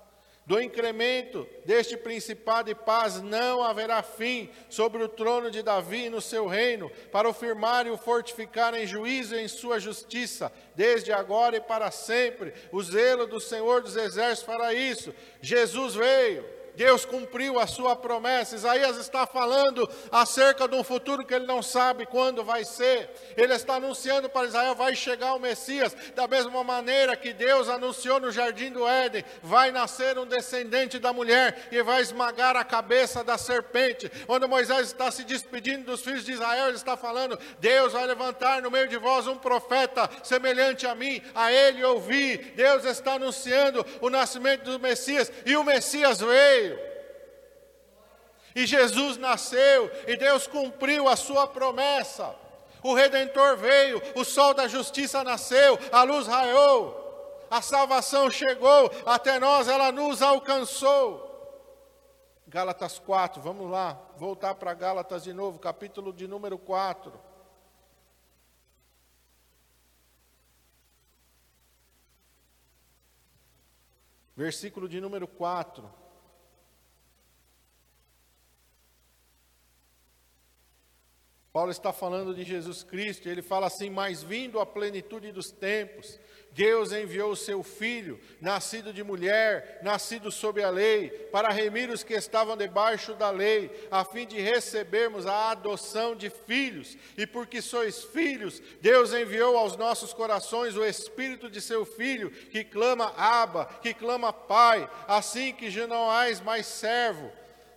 Do 0.44 0.60
incremento 0.60 1.48
deste 1.64 1.96
principado 1.96 2.68
e 2.68 2.74
paz 2.74 3.22
não 3.22 3.62
haverá 3.62 4.02
fim 4.02 4.50
sobre 4.68 5.02
o 5.02 5.08
trono 5.08 5.50
de 5.50 5.62
Davi 5.62 6.06
e 6.06 6.10
no 6.10 6.20
seu 6.20 6.48
reino, 6.48 6.90
para 7.12 7.28
o 7.28 7.32
firmar 7.32 7.86
e 7.86 7.90
o 7.90 7.96
fortificar 7.96 8.74
em 8.74 8.84
juízo 8.84 9.36
e 9.36 9.40
em 9.40 9.46
sua 9.46 9.78
justiça, 9.78 10.52
desde 10.74 11.12
agora 11.12 11.56
e 11.56 11.60
para 11.60 11.92
sempre. 11.92 12.52
O 12.72 12.82
zelo 12.82 13.26
do 13.26 13.40
Senhor 13.40 13.82
dos 13.82 13.96
Exércitos 13.96 14.42
fará 14.52 14.74
isso. 14.74 15.14
Jesus 15.40 15.94
veio 15.94 16.44
Deus 16.76 17.04
cumpriu 17.04 17.58
a 17.58 17.66
sua 17.66 17.94
promessa. 17.94 18.54
Isaías 18.54 18.96
está 18.96 19.26
falando 19.26 19.88
acerca 20.10 20.66
de 20.66 20.74
um 20.74 20.82
futuro 20.82 21.24
que 21.24 21.34
ele 21.34 21.46
não 21.46 21.62
sabe 21.62 22.06
quando 22.06 22.42
vai 22.42 22.64
ser. 22.64 23.10
Ele 23.36 23.52
está 23.54 23.74
anunciando 23.74 24.28
para 24.28 24.46
Israel: 24.46 24.74
vai 24.74 24.94
chegar 24.94 25.34
o 25.34 25.40
Messias, 25.40 25.94
da 26.14 26.26
mesma 26.26 26.64
maneira 26.64 27.16
que 27.16 27.32
Deus 27.32 27.68
anunciou 27.68 28.18
no 28.20 28.30
jardim 28.30 28.70
do 28.70 28.86
Éden: 28.86 29.24
vai 29.42 29.70
nascer 29.70 30.18
um 30.18 30.26
descendente 30.26 30.98
da 30.98 31.12
mulher 31.12 31.68
e 31.70 31.82
vai 31.82 32.00
esmagar 32.00 32.56
a 32.56 32.64
cabeça 32.64 33.22
da 33.22 33.36
serpente. 33.36 34.10
Quando 34.26 34.48
Moisés 34.48 34.88
está 34.88 35.10
se 35.10 35.24
despedindo 35.24 35.84
dos 35.84 36.02
filhos 36.02 36.24
de 36.24 36.32
Israel, 36.32 36.68
ele 36.68 36.76
está 36.76 36.96
falando: 36.96 37.38
Deus 37.58 37.92
vai 37.92 38.06
levantar 38.06 38.62
no 38.62 38.70
meio 38.70 38.88
de 38.88 38.96
vós 38.96 39.26
um 39.26 39.36
profeta 39.36 40.08
semelhante 40.22 40.86
a 40.86 40.94
mim, 40.94 41.20
a 41.34 41.52
ele 41.52 41.84
ouvi. 41.84 42.38
Deus 42.56 42.84
está 42.84 43.14
anunciando 43.14 43.84
o 44.00 44.08
nascimento 44.08 44.64
do 44.64 44.80
Messias 44.80 45.30
e 45.44 45.56
o 45.56 45.64
Messias 45.64 46.20
veio. 46.20 46.71
E 48.54 48.66
Jesus 48.66 49.16
nasceu 49.16 49.90
e 50.06 50.16
Deus 50.16 50.46
cumpriu 50.46 51.08
a 51.08 51.16
sua 51.16 51.46
promessa. 51.46 52.34
O 52.82 52.94
redentor 52.94 53.56
veio, 53.56 54.02
o 54.16 54.24
sol 54.24 54.52
da 54.52 54.66
justiça 54.66 55.22
nasceu, 55.22 55.78
a 55.92 56.02
luz 56.02 56.26
raiou, 56.26 57.46
a 57.48 57.62
salvação 57.62 58.30
chegou 58.30 58.90
até 59.06 59.38
nós, 59.38 59.68
ela 59.68 59.92
nos 59.92 60.20
alcançou. 60.20 61.30
Gálatas 62.48 62.98
4, 62.98 63.40
vamos 63.40 63.70
lá, 63.70 63.98
voltar 64.16 64.54
para 64.56 64.74
Gálatas 64.74 65.22
de 65.22 65.32
novo, 65.32 65.58
capítulo 65.58 66.12
de 66.12 66.26
número 66.26 66.58
4. 66.58 67.12
Versículo 74.36 74.88
de 74.88 75.00
número 75.00 75.28
4. 75.28 76.01
Paulo 81.52 81.70
está 81.70 81.92
falando 81.92 82.34
de 82.34 82.44
Jesus 82.44 82.82
Cristo, 82.82 83.28
ele 83.28 83.42
fala 83.42 83.66
assim: 83.66 83.90
Mas 83.90 84.22
vindo 84.22 84.58
a 84.58 84.64
plenitude 84.64 85.30
dos 85.30 85.50
tempos, 85.50 86.18
Deus 86.52 86.92
enviou 86.92 87.32
o 87.32 87.36
seu 87.36 87.62
filho, 87.62 88.18
nascido 88.40 88.90
de 88.90 89.04
mulher, 89.04 89.80
nascido 89.82 90.30
sob 90.32 90.62
a 90.62 90.70
lei, 90.70 91.10
para 91.30 91.50
remir 91.50 91.90
os 91.90 92.02
que 92.02 92.14
estavam 92.14 92.56
debaixo 92.56 93.12
da 93.12 93.28
lei, 93.28 93.70
a 93.90 94.02
fim 94.02 94.26
de 94.26 94.40
recebermos 94.40 95.26
a 95.26 95.50
adoção 95.50 96.16
de 96.16 96.30
filhos. 96.30 96.96
E 97.18 97.26
porque 97.26 97.60
sois 97.60 98.02
filhos, 98.02 98.62
Deus 98.80 99.12
enviou 99.12 99.54
aos 99.54 99.76
nossos 99.76 100.14
corações 100.14 100.74
o 100.74 100.82
espírito 100.82 101.50
de 101.50 101.60
seu 101.60 101.84
filho, 101.84 102.30
que 102.30 102.64
clama 102.64 103.12
Abba, 103.14 103.66
que 103.82 103.92
clama 103.92 104.32
Pai, 104.32 104.88
assim 105.06 105.52
que 105.52 105.70
já 105.70 105.86
não 105.86 106.10
há 106.10 106.24
mais 106.42 106.64
servo 106.64 107.30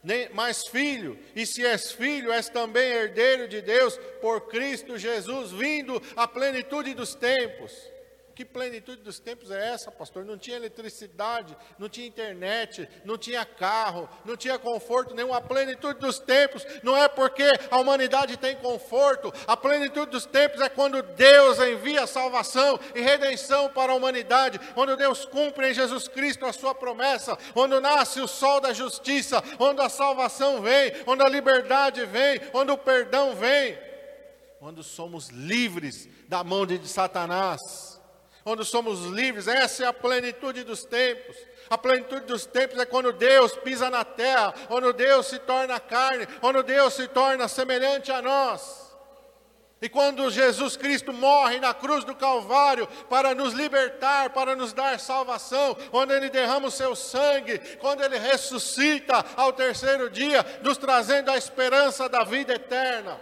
nem 0.06 0.30
mais 0.30 0.68
filho, 0.68 1.18
e 1.36 1.48
se 1.48 1.66
és 1.66 1.92
filho, 1.92 2.32
és 2.32 2.48
também 2.48 2.92
herdeiro 2.92 3.48
de 3.48 3.60
Deus 3.60 3.98
por 4.22 4.48
Cristo 4.48 5.00
Jesus, 5.00 5.52
vindo 5.52 6.00
à 6.16 6.28
plenitude 6.28 6.94
dos 6.94 7.16
tempos. 7.16 7.95
Que 8.36 8.44
plenitude 8.44 9.02
dos 9.02 9.18
tempos 9.18 9.50
é 9.50 9.70
essa, 9.70 9.90
pastor? 9.90 10.26
Não 10.26 10.38
tinha 10.38 10.58
eletricidade, 10.58 11.56
não 11.80 11.88
tinha 11.88 12.06
internet, 12.06 12.86
não 13.06 13.18
tinha 13.18 13.46
carro, 13.46 14.10
não 14.26 14.36
tinha 14.36 14.60
conforto 14.60 15.16
nenhum. 15.16 15.34
A 15.34 15.40
plenitude 15.40 16.02
dos 16.02 16.20
tempos 16.20 16.68
não 16.84 16.98
é 16.98 17.08
porque 17.08 17.46
a 17.72 17.78
humanidade 17.78 18.36
tem 18.36 18.58
conforto. 18.58 19.32
A 19.48 19.56
plenitude 19.56 20.12
dos 20.12 20.26
tempos 20.26 20.60
é 20.60 20.68
quando 20.68 21.02
Deus 21.02 21.60
envia 21.60 22.06
salvação 22.06 22.78
e 22.94 23.00
redenção 23.00 23.70
para 23.70 23.94
a 23.94 23.96
humanidade, 23.96 24.60
quando 24.74 24.98
Deus 24.98 25.24
cumpre 25.24 25.72
em 25.72 25.74
Jesus 25.74 26.10
Cristo 26.10 26.46
a 26.46 26.52
sua 26.52 26.76
promessa, 26.76 27.38
quando 27.54 27.80
nasce 27.80 28.20
o 28.20 28.28
sol 28.28 28.60
da 28.60 28.74
justiça, 28.74 29.42
quando 29.56 29.82
a 29.82 29.88
salvação 29.88 30.62
vem, 30.62 30.92
quando 31.06 31.22
a 31.22 31.30
liberdade 31.30 32.06
vem, 32.06 32.40
quando 32.52 32.74
o 32.74 32.78
perdão 32.78 33.34
vem, 33.34 33.80
quando 34.60 34.84
somos 34.84 35.30
livres 35.30 36.10
da 36.28 36.44
mão 36.44 36.66
de 36.66 36.86
Satanás 36.86 37.95
onde 38.46 38.64
somos 38.64 39.06
livres, 39.06 39.48
essa 39.48 39.84
é 39.84 39.88
a 39.88 39.94
plenitude 39.94 40.64
dos 40.64 40.86
tempos. 40.86 41.36
A 41.68 41.78
plenitude 41.78 42.26
dos 42.26 42.46
tempos 42.46 42.78
é 42.78 42.86
quando 42.86 43.12
Deus 43.12 43.56
pisa 43.56 43.90
na 43.90 44.06
terra, 44.06 44.54
quando 44.68 44.94
Deus 44.94 45.26
se 45.26 45.40
torna 45.40 45.80
carne, 45.80 46.28
quando 46.40 46.62
Deus 46.62 46.94
se 46.94 47.08
torna 47.08 47.48
semelhante 47.48 48.12
a 48.12 48.22
nós. 48.22 48.86
E 49.82 49.90
quando 49.90 50.30
Jesus 50.30 50.78
Cristo 50.78 51.12
morre 51.12 51.60
na 51.60 51.74
cruz 51.74 52.04
do 52.04 52.16
Calvário 52.16 52.88
para 53.10 53.36
nos 53.36 53.54
libertar, 53.54 54.30
para 54.30 54.56
nos 54.56 54.74
dar 54.74 55.00
salvação, 55.00 55.76
quando 55.90 56.14
Ele 56.14 56.30
derrama 56.30 56.68
o 56.68 56.72
seu 56.72 56.96
sangue, 56.96 57.58
quando 57.80 58.04
Ele 58.04 58.18
ressuscita 58.18 59.26
ao 59.36 59.52
terceiro 59.52 60.10
dia, 60.10 60.46
nos 60.62 60.78
trazendo 60.78 61.30
a 61.30 61.38
esperança 61.38 62.08
da 62.08 62.24
vida 62.24 62.54
eterna. 62.54 63.20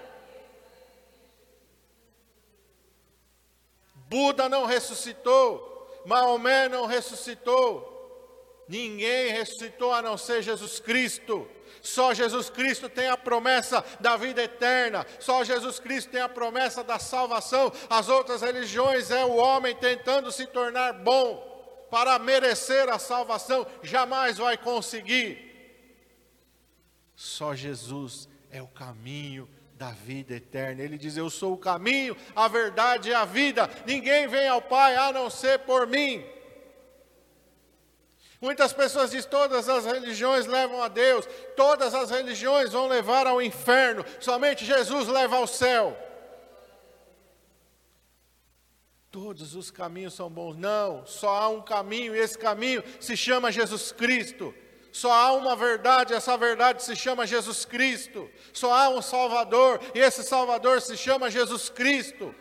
Buda 4.13 4.47
não 4.47 4.67
ressuscitou, 4.67 5.89
Maomé 6.05 6.69
não 6.69 6.85
ressuscitou, 6.85 8.63
ninguém 8.69 9.31
ressuscitou 9.31 9.91
a 9.91 10.03
não 10.03 10.19
ser 10.19 10.43
Jesus 10.43 10.79
Cristo. 10.79 11.49
Só 11.81 12.13
Jesus 12.13 12.47
Cristo 12.47 12.87
tem 12.87 13.07
a 13.07 13.17
promessa 13.17 13.83
da 13.99 14.15
vida 14.15 14.43
eterna. 14.43 15.03
Só 15.19 15.43
Jesus 15.43 15.79
Cristo 15.79 16.11
tem 16.11 16.21
a 16.21 16.29
promessa 16.29 16.83
da 16.83 16.99
salvação. 16.99 17.73
As 17.89 18.07
outras 18.07 18.43
religiões 18.43 19.09
é 19.09 19.25
o 19.25 19.35
homem 19.35 19.75
tentando 19.75 20.31
se 20.31 20.45
tornar 20.45 20.93
bom 20.93 21.87
para 21.89 22.19
merecer 22.19 22.89
a 22.89 22.99
salvação, 22.99 23.65
jamais 23.81 24.37
vai 24.37 24.59
conseguir. 24.59 25.39
Só 27.15 27.55
Jesus 27.55 28.29
é 28.51 28.61
o 28.61 28.67
caminho 28.67 29.49
da 29.83 29.91
vida 29.91 30.35
eterna. 30.35 30.81
Ele 30.81 30.97
diz: 30.97 31.17
Eu 31.17 31.29
sou 31.29 31.53
o 31.53 31.57
caminho, 31.57 32.15
a 32.33 32.47
verdade 32.47 33.09
e 33.09 33.13
a 33.13 33.25
vida. 33.25 33.69
Ninguém 33.85 34.27
vem 34.27 34.47
ao 34.47 34.61
Pai 34.61 34.95
a 34.95 35.11
não 35.11 35.29
ser 35.29 35.59
por 35.59 35.85
mim. 35.85 36.25
Muitas 38.39 38.71
pessoas 38.71 39.11
dizem: 39.11 39.29
todas 39.29 39.67
as 39.67 39.85
religiões 39.85 40.45
levam 40.45 40.81
a 40.81 40.87
Deus, 40.87 41.27
todas 41.57 41.93
as 41.93 42.09
religiões 42.09 42.71
vão 42.71 42.87
levar 42.87 43.27
ao 43.27 43.41
inferno, 43.41 44.05
somente 44.21 44.63
Jesus 44.63 45.09
leva 45.09 45.35
ao 45.35 45.47
céu. 45.47 45.97
Todos 49.11 49.53
os 49.53 49.69
caminhos 49.69 50.13
são 50.13 50.29
bons. 50.29 50.55
Não, 50.55 51.05
só 51.05 51.35
há 51.35 51.49
um 51.49 51.61
caminho, 51.61 52.15
e 52.15 52.19
esse 52.19 52.37
caminho 52.37 52.81
se 53.01 53.17
chama 53.17 53.51
Jesus 53.51 53.91
Cristo. 53.91 54.55
Só 54.93 55.11
há 55.11 55.33
uma 55.33 55.55
verdade, 55.55 56.13
essa 56.13 56.37
verdade 56.37 56.83
se 56.83 56.95
chama 56.95 57.25
Jesus 57.25 57.65
Cristo. 57.65 58.29
Só 58.53 58.71
há 58.71 58.89
um 58.89 59.01
Salvador, 59.01 59.81
e 59.95 59.99
esse 59.99 60.21
Salvador 60.21 60.79
se 60.81 60.95
chama 60.95 61.31
Jesus 61.31 61.67
Cristo. 61.67 62.33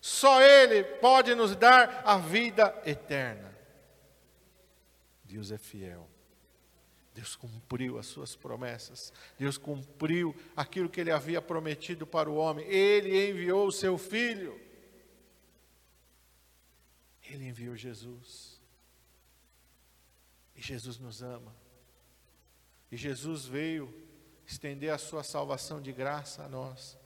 Só 0.00 0.40
Ele 0.40 0.82
pode 0.82 1.34
nos 1.34 1.54
dar 1.54 2.02
a 2.02 2.16
vida 2.16 2.74
eterna. 2.86 3.54
Deus 5.22 5.52
é 5.52 5.58
fiel. 5.58 6.08
Deus 7.12 7.36
cumpriu 7.36 7.98
as 7.98 8.06
suas 8.06 8.34
promessas. 8.34 9.12
Deus 9.38 9.58
cumpriu 9.58 10.34
aquilo 10.56 10.88
que 10.88 11.00
ele 11.00 11.10
havia 11.10 11.42
prometido 11.42 12.06
para 12.06 12.30
o 12.30 12.36
homem. 12.36 12.66
Ele 12.68 13.30
enviou 13.30 13.66
o 13.66 13.72
seu 13.72 13.98
filho. 13.98 14.58
Ele 17.28 17.48
enviou 17.48 17.76
Jesus. 17.76 18.55
E 20.56 20.62
Jesus 20.62 20.98
nos 20.98 21.22
ama. 21.22 21.54
E 22.90 22.96
Jesus 22.96 23.44
veio 23.44 23.92
estender 24.46 24.90
a 24.90 24.98
sua 24.98 25.22
salvação 25.22 25.80
de 25.80 25.92
graça 25.92 26.44
a 26.44 26.48
nós. 26.48 26.98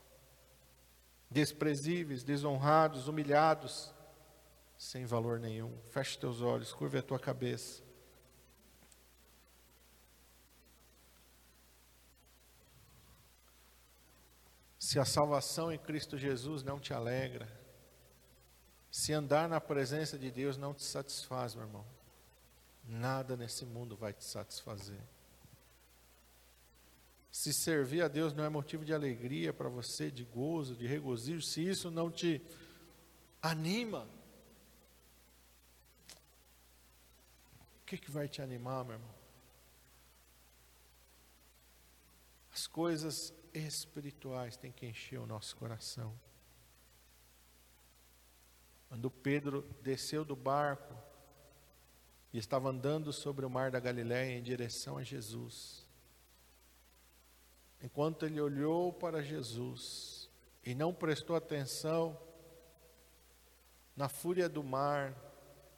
Desprezíveis, 1.29 2.23
desonrados, 2.23 3.07
humilhados, 3.07 3.93
sem 4.77 5.05
valor 5.05 5.39
nenhum. 5.39 5.77
Feche 5.89 6.17
teus 6.17 6.41
olhos, 6.41 6.73
curva 6.73 6.99
a 6.99 7.03
tua 7.03 7.19
cabeça. 7.19 7.83
Se 14.77 14.99
a 14.99 15.05
salvação 15.05 15.71
em 15.71 15.77
Cristo 15.77 16.17
Jesus 16.17 16.63
não 16.63 16.79
te 16.79 16.93
alegra, 16.93 17.47
se 18.89 19.13
andar 19.13 19.47
na 19.47 19.61
presença 19.61 20.19
de 20.19 20.29
Deus 20.29 20.57
não 20.57 20.73
te 20.73 20.83
satisfaz, 20.83 21.55
meu 21.55 21.65
irmão, 21.65 21.85
Nada 22.83 23.37
nesse 23.37 23.65
mundo 23.65 23.95
vai 23.95 24.13
te 24.13 24.23
satisfazer. 24.23 25.01
Se 27.31 27.53
servir 27.53 28.01
a 28.01 28.07
Deus 28.07 28.33
não 28.33 28.43
é 28.43 28.49
motivo 28.49 28.83
de 28.83 28.93
alegria 28.93 29.53
para 29.53 29.69
você, 29.69 30.11
de 30.11 30.25
gozo, 30.25 30.75
de 30.75 30.85
regozijo, 30.85 31.41
se 31.41 31.65
isso 31.65 31.89
não 31.89 32.11
te 32.11 32.41
anima, 33.41 34.07
o 37.81 37.85
que, 37.85 37.97
que 37.97 38.11
vai 38.11 38.27
te 38.27 38.41
animar, 38.41 38.83
meu 38.83 38.95
irmão? 38.95 39.15
As 42.53 42.67
coisas 42.67 43.33
espirituais 43.53 44.57
têm 44.57 44.71
que 44.71 44.85
encher 44.85 45.19
o 45.19 45.25
nosso 45.25 45.55
coração. 45.55 46.13
Quando 48.89 49.09
Pedro 49.09 49.61
desceu 49.81 50.25
do 50.25 50.35
barco, 50.35 50.93
e 52.33 52.37
estava 52.37 52.69
andando 52.69 53.11
sobre 53.11 53.45
o 53.45 53.49
mar 53.49 53.71
da 53.71 53.79
Galiléia 53.79 54.37
em 54.37 54.41
direção 54.41 54.97
a 54.97 55.03
Jesus. 55.03 55.85
Enquanto 57.81 58.25
ele 58.25 58.39
olhou 58.39 58.93
para 58.93 59.21
Jesus 59.21 60.29
e 60.63 60.73
não 60.73 60.93
prestou 60.93 61.35
atenção 61.35 62.17
na 63.95 64.07
fúria 64.07 64.47
do 64.47 64.63
mar, 64.63 65.15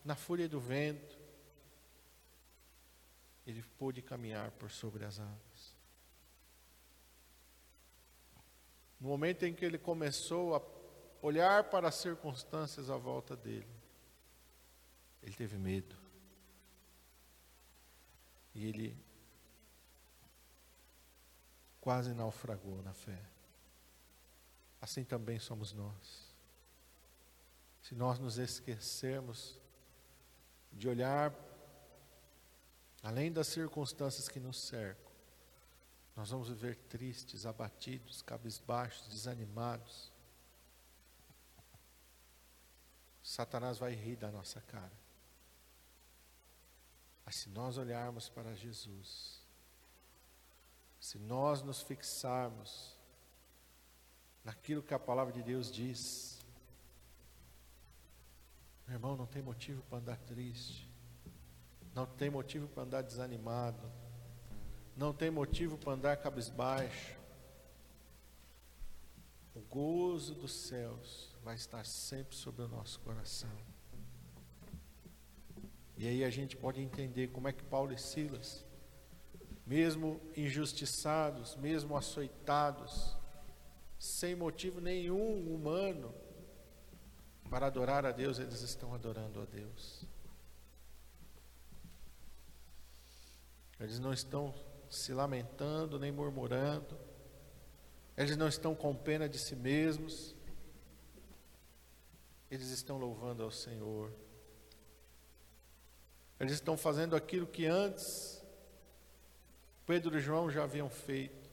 na 0.04 0.16
fúria 0.16 0.47
do 0.47 0.60
vento, 0.60 1.18
ele 3.47 3.64
pôde 3.78 4.01
caminhar 4.01 4.51
por 4.51 4.70
sobre 4.70 5.06
as 5.06 5.20
águas. 5.20 5.74
No 8.99 9.10
momento 9.10 9.43
em 9.43 9.54
que 9.54 9.66
ele 9.66 9.78
começou 9.78 10.56
a 10.56 10.62
olhar 11.22 11.66
para 11.66 11.88
as 11.88 11.95
circunstâncias 11.95 12.89
à 12.89 12.97
volta 12.97 13.36
dele, 13.36 13.68
ele 15.22 15.34
teve 15.34 15.58
medo. 15.58 16.03
E 18.54 18.66
ele 18.66 18.97
quase 21.82 22.14
naufragou 22.14 22.82
na 22.82 22.93
fé. 22.93 23.22
Assim 24.80 25.04
também 25.04 25.39
somos 25.39 25.74
nós. 25.74 26.34
Se 27.82 27.95
nós 27.95 28.20
nos 28.20 28.38
esquecermos 28.38 29.60
de 30.72 30.88
olhar 30.88 31.34
além 33.01 33.32
das 33.32 33.47
circunstâncias 33.47 34.30
que 34.30 34.39
nos 34.39 34.62
cercam, 34.62 35.12
nós 36.16 36.30
vamos 36.30 36.47
viver 36.47 36.78
tristes, 36.88 37.45
abatidos, 37.45 38.22
cabisbaixos, 38.22 39.10
desanimados. 39.10 40.12
Satanás 43.22 43.78
vai 43.78 43.93
rir 43.93 44.16
da 44.16 44.32
nossa 44.32 44.62
cara. 44.62 45.03
Mas 47.26 47.36
se 47.36 47.49
nós 47.49 47.78
olharmos 47.78 48.30
para 48.30 48.53
Jesus, 48.55 49.41
se 50.99 51.17
nós 51.19 51.61
nos 51.61 51.82
fixarmos 51.82 52.97
naquilo 54.43 54.84
que 54.84 54.93
a 54.93 54.99
palavra 54.99 55.34
de 55.34 55.41
Deus 55.41 55.71
diz, 55.71 56.43
meu 58.88 58.95
irmão, 58.95 59.15
não 59.15 59.26
tem 59.26 59.41
motivo 59.41 59.82
para 59.84 59.99
andar 59.99 60.17
triste, 60.17 60.89
não 61.93 62.05
tem 62.05 62.30
motivo 62.30 62.67
para 62.67 62.84
andar 62.84 63.01
desanimado, 63.01 63.91
não 64.95 65.13
tem 65.13 65.32
motivo 65.32 65.78
para 65.78 65.93
andar 65.93 66.17
cabisbaixo. 66.17 67.17
O 69.55 69.61
gozo 69.61 70.36
dos 70.36 70.51
céus 70.51 71.34
vai 71.43 71.55
estar 71.55 71.86
sempre 71.86 72.36
sobre 72.36 72.63
o 72.63 72.67
nosso 72.67 72.99
coração. 73.01 73.72
E 75.98 76.08
aí 76.08 76.24
a 76.24 76.30
gente 76.30 76.58
pode 76.58 76.82
entender 76.82 77.28
como 77.28 77.48
é 77.48 77.54
que 77.54 77.64
Paulo 77.64 77.94
e 77.94 77.98
Silas, 77.98 78.66
mesmo 79.66 80.20
injustiçados, 80.36 81.56
mesmo 81.56 81.96
açoitados, 81.96 83.16
sem 84.00 84.36
motivo 84.36 84.82
nenhum 84.82 85.54
humano, 85.54 86.14
para 87.50 87.68
adorar 87.68 88.06
a 88.06 88.12
Deus, 88.12 88.39
eles 88.39 88.62
estão 88.62 88.94
adorando 88.94 89.41
a 89.41 89.46
Deus. 89.46 90.04
Eles 93.80 94.00
não 94.00 94.12
estão 94.12 94.54
se 94.89 95.14
lamentando 95.14 96.00
nem 96.00 96.12
murmurando, 96.12 96.98
eles 98.16 98.38
não 98.38 98.48
estão 98.48 98.74
com 98.76 98.96
pena 98.96 99.28
de 99.28 99.38
si 99.38 99.56
mesmos, 99.56 100.36
eles 102.50 102.70
estão 102.70 102.98
louvando 102.98 103.44
ao 103.44 103.52
Senhor. 103.52 104.12
Eles 106.39 106.53
estão 106.53 106.75
fazendo 106.75 107.15
aquilo 107.15 107.47
que 107.47 107.65
antes 107.65 108.34
Pedro 109.86 110.17
e 110.17 110.21
João 110.21 110.49
já 110.49 110.63
haviam 110.63 110.89
feito. 110.89 111.51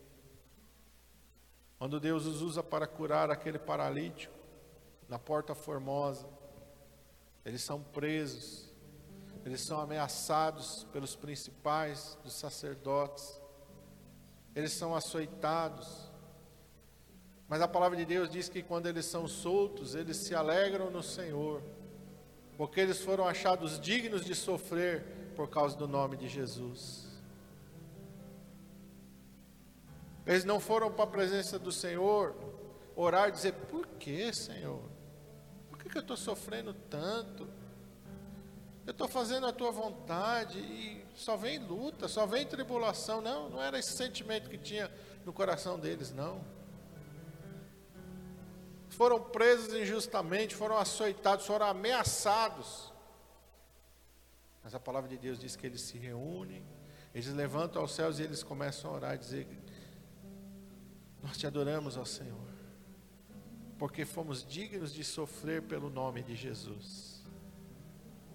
Quando 1.79 1.99
Deus 1.99 2.27
os 2.27 2.43
usa 2.43 2.63
para 2.63 2.87
curar 2.87 3.31
aquele 3.31 3.59
paralítico 3.59 4.35
na 5.09 5.19
porta 5.19 5.55
formosa, 5.55 6.29
eles 7.45 7.63
são 7.63 7.83
presos, 7.83 8.69
eles 9.45 9.61
são 9.63 9.81
ameaçados 9.81 10.87
pelos 10.93 11.17
principais 11.17 12.17
dos 12.23 12.35
sacerdotes, 12.35 13.41
eles 14.55 14.73
são 14.73 14.95
açoitados. 14.95 16.11
Mas 17.49 17.61
a 17.61 17.67
palavra 17.67 17.97
de 17.97 18.05
Deus 18.05 18.31
diz 18.31 18.49
que 18.49 18.63
quando 18.63 18.87
eles 18.87 19.07
são 19.07 19.27
soltos, 19.27 19.95
eles 19.95 20.19
se 20.19 20.35
alegram 20.35 20.91
no 20.91 21.03
Senhor 21.03 21.63
porque 22.61 22.79
eles 22.79 23.01
foram 23.01 23.27
achados 23.27 23.81
dignos 23.81 24.23
de 24.23 24.35
sofrer 24.35 25.03
por 25.35 25.49
causa 25.49 25.75
do 25.79 25.89
nome 25.89 26.15
de 26.15 26.29
Jesus. 26.29 27.07
Eles 30.27 30.45
não 30.45 30.61
foram 30.61 30.93
para 30.93 31.05
a 31.05 31.07
presença 31.07 31.59
do 31.59 31.73
Senhor 31.73 32.37
orar 32.95 33.31
e 33.31 33.33
dizer: 33.33 33.55
Por 33.55 33.87
que, 33.87 34.31
Senhor? 34.35 34.83
Por 35.71 35.79
que, 35.79 35.89
que 35.89 35.97
eu 35.97 36.03
estou 36.03 36.19
sofrendo 36.19 36.75
tanto? 36.91 37.49
Eu 38.87 38.91
estou 38.91 39.09
fazendo 39.09 39.47
a 39.47 39.55
tua 39.55 39.71
vontade 39.71 40.59
e 40.59 41.03
só 41.15 41.39
vem 41.39 41.59
luta, 41.61 42.09
só 42.09 42.27
vem 42.27 42.47
tribulação. 42.47 43.23
Não, 43.23 43.49
não 43.49 43.63
era 43.63 43.79
esse 43.79 43.93
sentimento 43.93 44.51
que 44.51 44.59
tinha 44.59 44.93
no 45.25 45.33
coração 45.33 45.79
deles, 45.79 46.13
não 46.13 46.60
foram 49.01 49.19
presos 49.19 49.73
injustamente, 49.73 50.55
foram 50.55 50.77
açoitados, 50.77 51.47
foram 51.47 51.65
ameaçados. 51.65 52.93
Mas 54.63 54.75
a 54.75 54.79
palavra 54.79 55.09
de 55.09 55.17
Deus 55.17 55.39
diz 55.39 55.57
que 55.57 55.67
eles 55.67 55.81
se 55.81 55.97
reúnem, 55.97 56.63
eles 57.15 57.29
levantam 57.29 57.81
aos 57.81 57.95
céus 57.95 58.19
e 58.19 58.25
eles 58.25 58.43
começam 58.43 58.91
a 58.91 58.95
orar 58.95 59.15
e 59.15 59.19
dizer: 59.19 59.49
Nós 61.23 61.39
te 61.39 61.47
adoramos, 61.47 61.97
ó 61.97 62.05
Senhor, 62.05 62.47
porque 63.79 64.05
fomos 64.05 64.45
dignos 64.45 64.93
de 64.93 65.03
sofrer 65.03 65.63
pelo 65.63 65.89
nome 65.89 66.23
de 66.23 66.37
Jesus. 66.37 67.25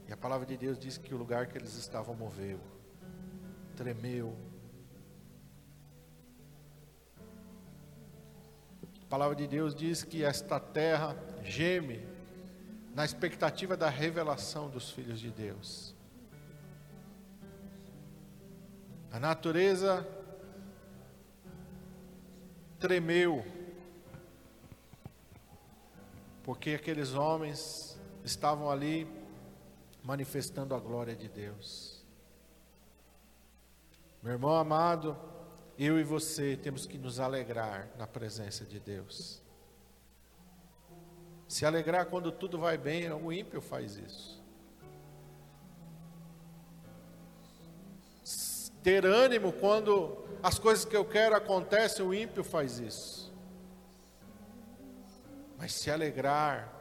E 0.07 0.13
a 0.13 0.18
palavra 0.18 0.47
de 0.47 0.57
Deus 0.57 0.80
diz 0.80 0.97
que 0.97 1.13
o 1.13 1.18
lugar 1.18 1.45
que 1.45 1.59
eles 1.59 1.76
estavam 1.76 2.16
moveu, 2.16 2.59
tremeu. 3.76 4.36
A 9.06 9.08
palavra 9.08 9.36
de 9.36 9.47
Deus 9.47 9.76
diz 9.76 10.03
que 10.03 10.24
esta 10.24 10.60
terra 10.60 11.16
geme 11.43 12.06
na 12.93 13.06
expectativa 13.06 13.78
da 13.78 13.88
revelação 13.88 14.68
dos 14.68 14.89
filhos 14.89 15.20
de 15.20 15.30
Deus. 15.30 15.93
A 19.12 19.20
natureza 19.20 20.06
tremeu, 22.80 23.45
porque 26.43 26.72
aqueles 26.72 27.14
homens 27.14 27.99
estavam 28.24 28.70
ali 28.72 29.08
manifestando 30.03 30.74
a 30.74 30.80
glória 30.80 31.16
de 31.16 31.30
Deus. 31.30 32.03
Meu 34.22 34.34
irmão 34.34 34.56
amado, 34.56 35.16
eu 35.78 35.99
e 35.99 36.03
você 36.03 36.55
temos 36.55 36.86
que 36.86 36.97
nos 36.97 37.19
alegrar 37.19 37.89
na 37.97 38.07
presença 38.07 38.63
de 38.63 38.80
Deus. 38.80 39.41
Se 41.47 41.65
alegrar 41.65 42.05
quando 42.05 42.32
tudo 42.32 42.57
vai 42.57 42.78
bem, 42.78 43.11
o 43.11 43.32
ímpio 43.32 43.61
faz 43.61 43.97
isso. 43.97 44.43
Ter 48.82 49.05
ânimo 49.05 49.51
quando 49.51 50.26
as 50.41 50.59
coisas 50.59 50.86
que 50.86 50.95
eu 50.95 51.03
quero 51.03 51.36
acontecem, 51.36 52.05
o 52.05 52.13
ímpio 52.13 52.43
faz 52.43 52.80
isso. 52.80 53.34
Mas 55.57 55.73
se 55.73 55.89
alegrar, 55.89 56.71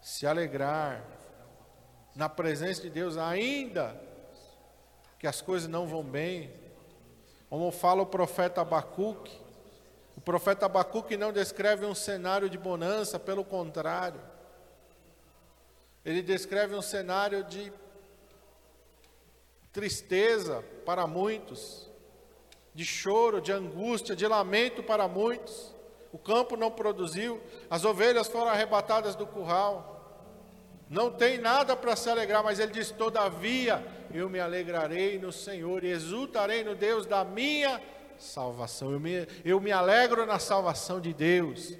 se 0.00 0.26
alegrar 0.26 1.04
na 2.14 2.28
presença 2.28 2.82
de 2.82 2.90
Deus, 2.90 3.16
ainda 3.16 4.00
que 5.18 5.26
as 5.26 5.40
coisas 5.40 5.68
não 5.68 5.86
vão 5.86 6.02
bem, 6.02 6.61
como 7.52 7.70
fala 7.70 8.00
o 8.00 8.06
profeta 8.06 8.62
Abacuque, 8.62 9.38
o 10.16 10.22
profeta 10.22 10.64
Abacuque 10.64 11.18
não 11.18 11.30
descreve 11.30 11.84
um 11.84 11.94
cenário 11.94 12.48
de 12.48 12.56
bonança, 12.56 13.18
pelo 13.18 13.44
contrário. 13.44 14.22
Ele 16.02 16.22
descreve 16.22 16.74
um 16.74 16.80
cenário 16.80 17.44
de 17.44 17.70
tristeza 19.70 20.64
para 20.86 21.06
muitos, 21.06 21.90
de 22.74 22.86
choro, 22.86 23.38
de 23.38 23.52
angústia, 23.52 24.16
de 24.16 24.26
lamento 24.26 24.82
para 24.82 25.06
muitos. 25.06 25.74
O 26.10 26.16
campo 26.16 26.56
não 26.56 26.70
produziu, 26.70 27.38
as 27.68 27.84
ovelhas 27.84 28.28
foram 28.28 28.48
arrebatadas 28.48 29.14
do 29.14 29.26
curral. 29.26 29.92
Não 30.88 31.10
tem 31.10 31.36
nada 31.36 31.76
para 31.76 31.96
se 31.96 32.08
alegrar, 32.08 32.42
mas 32.42 32.58
ele 32.58 32.72
diz: 32.72 32.90
Todavia 32.90 33.86
eu 34.14 34.28
me 34.28 34.38
alegrarei 34.38 35.18
no 35.18 35.32
Senhor 35.32 35.84
e 35.84 35.90
exultarei 35.90 36.64
no 36.64 36.74
Deus 36.74 37.06
da 37.06 37.24
minha 37.24 37.80
salvação. 38.18 38.92
Eu 38.92 39.00
me, 39.00 39.26
eu 39.44 39.60
me 39.60 39.72
alegro 39.72 40.26
na 40.26 40.38
salvação 40.38 41.00
de 41.00 41.12
Deus. 41.12 41.76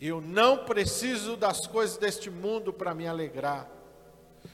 Eu 0.00 0.20
não 0.20 0.64
preciso 0.64 1.36
das 1.36 1.66
coisas 1.66 1.96
deste 1.96 2.30
mundo 2.30 2.72
para 2.72 2.94
me 2.94 3.06
alegrar. 3.06 3.68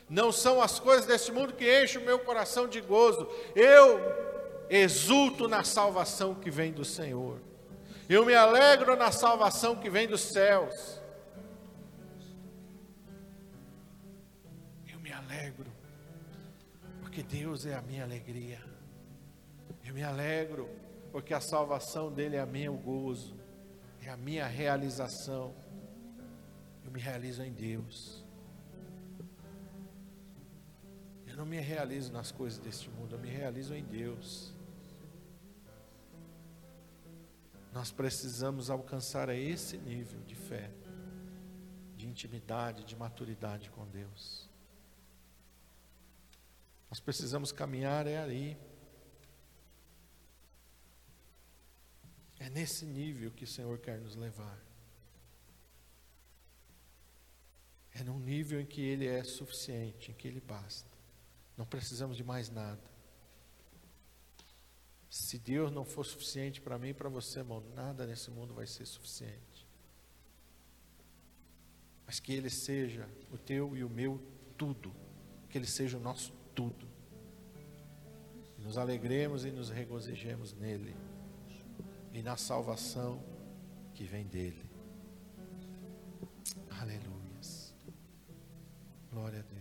Não 0.08 0.30
são 0.30 0.60
as 0.60 0.78
coisas 0.78 1.06
deste 1.06 1.32
mundo 1.32 1.52
que 1.52 1.82
enchem 1.82 2.00
o 2.00 2.04
meu 2.04 2.18
coração 2.18 2.68
de 2.68 2.80
gozo. 2.80 3.28
Eu 3.54 4.00
exulto 4.68 5.48
na 5.48 5.62
salvação 5.64 6.34
que 6.34 6.50
vem 6.50 6.72
do 6.72 6.84
Senhor. 6.84 7.38
Eu 8.08 8.24
me 8.24 8.34
alegro 8.34 8.96
na 8.96 9.10
salvação 9.10 9.76
que 9.76 9.90
vem 9.90 10.06
dos 10.06 10.20
céus. 10.20 10.95
Porque 17.16 17.38
Deus 17.38 17.64
é 17.64 17.74
a 17.74 17.80
minha 17.80 18.04
alegria. 18.04 18.62
Eu 19.82 19.94
me 19.94 20.02
alegro, 20.02 20.68
porque 21.10 21.32
a 21.32 21.40
salvação 21.40 22.12
dele 22.12 22.36
é 22.36 22.40
a 22.40 22.44
minha 22.44 22.70
gozo, 22.70 23.34
é 24.02 24.10
a 24.10 24.18
minha 24.18 24.46
realização. 24.46 25.54
Eu 26.84 26.90
me 26.90 27.00
realizo 27.00 27.42
em 27.42 27.50
Deus. 27.50 28.22
Eu 31.26 31.38
não 31.38 31.46
me 31.46 31.58
realizo 31.58 32.12
nas 32.12 32.30
coisas 32.30 32.58
deste 32.58 32.90
mundo, 32.90 33.14
eu 33.14 33.18
me 33.18 33.30
realizo 33.30 33.74
em 33.74 33.84
Deus. 33.84 34.52
Nós 37.72 37.90
precisamos 37.90 38.68
alcançar 38.68 39.30
esse 39.30 39.78
nível 39.78 40.20
de 40.26 40.34
fé, 40.34 40.70
de 41.96 42.06
intimidade, 42.06 42.84
de 42.84 42.94
maturidade 42.94 43.70
com 43.70 43.86
Deus. 43.86 44.54
Nós 46.90 47.00
precisamos 47.00 47.52
caminhar 47.52 48.06
é 48.06 48.18
aí. 48.18 48.56
É 52.38 52.48
nesse 52.50 52.84
nível 52.84 53.30
que 53.30 53.44
o 53.44 53.46
Senhor 53.46 53.78
quer 53.78 54.00
nos 54.00 54.14
levar. 54.14 54.62
É 57.92 58.04
num 58.04 58.18
nível 58.18 58.60
em 58.60 58.66
que 58.66 58.80
Ele 58.80 59.06
é 59.06 59.24
suficiente, 59.24 60.10
em 60.10 60.14
que 60.14 60.28
Ele 60.28 60.40
basta. 60.40 60.96
Não 61.56 61.64
precisamos 61.64 62.16
de 62.16 62.22
mais 62.22 62.50
nada. 62.50 62.82
Se 65.08 65.38
Deus 65.38 65.72
não 65.72 65.84
for 65.84 66.04
suficiente 66.04 66.60
para 66.60 66.78
mim 66.78 66.88
e 66.88 66.94
para 66.94 67.08
você, 67.08 67.38
irmão, 67.38 67.64
nada 67.74 68.06
nesse 68.06 68.30
mundo 68.30 68.52
vai 68.52 68.66
ser 68.66 68.84
suficiente. 68.84 69.66
Mas 72.06 72.20
que 72.20 72.34
Ele 72.34 72.50
seja 72.50 73.08
o 73.32 73.38
teu 73.38 73.74
e 73.74 73.82
o 73.82 73.88
meu 73.88 74.22
tudo. 74.58 74.94
Que 75.48 75.56
Ele 75.56 75.66
seja 75.66 75.96
o 75.96 76.00
nosso 76.00 76.35
tudo. 76.56 76.88
Nos 78.58 78.76
alegremos 78.76 79.44
e 79.44 79.52
nos 79.52 79.70
regozijemos 79.70 80.52
nele 80.54 80.96
e 82.12 82.22
na 82.22 82.36
salvação 82.36 83.22
que 83.94 84.04
vem 84.04 84.26
dele. 84.26 84.68
Aleluia. 86.80 87.16
Glória 89.12 89.38
a 89.38 89.42
Deus. 89.42 89.55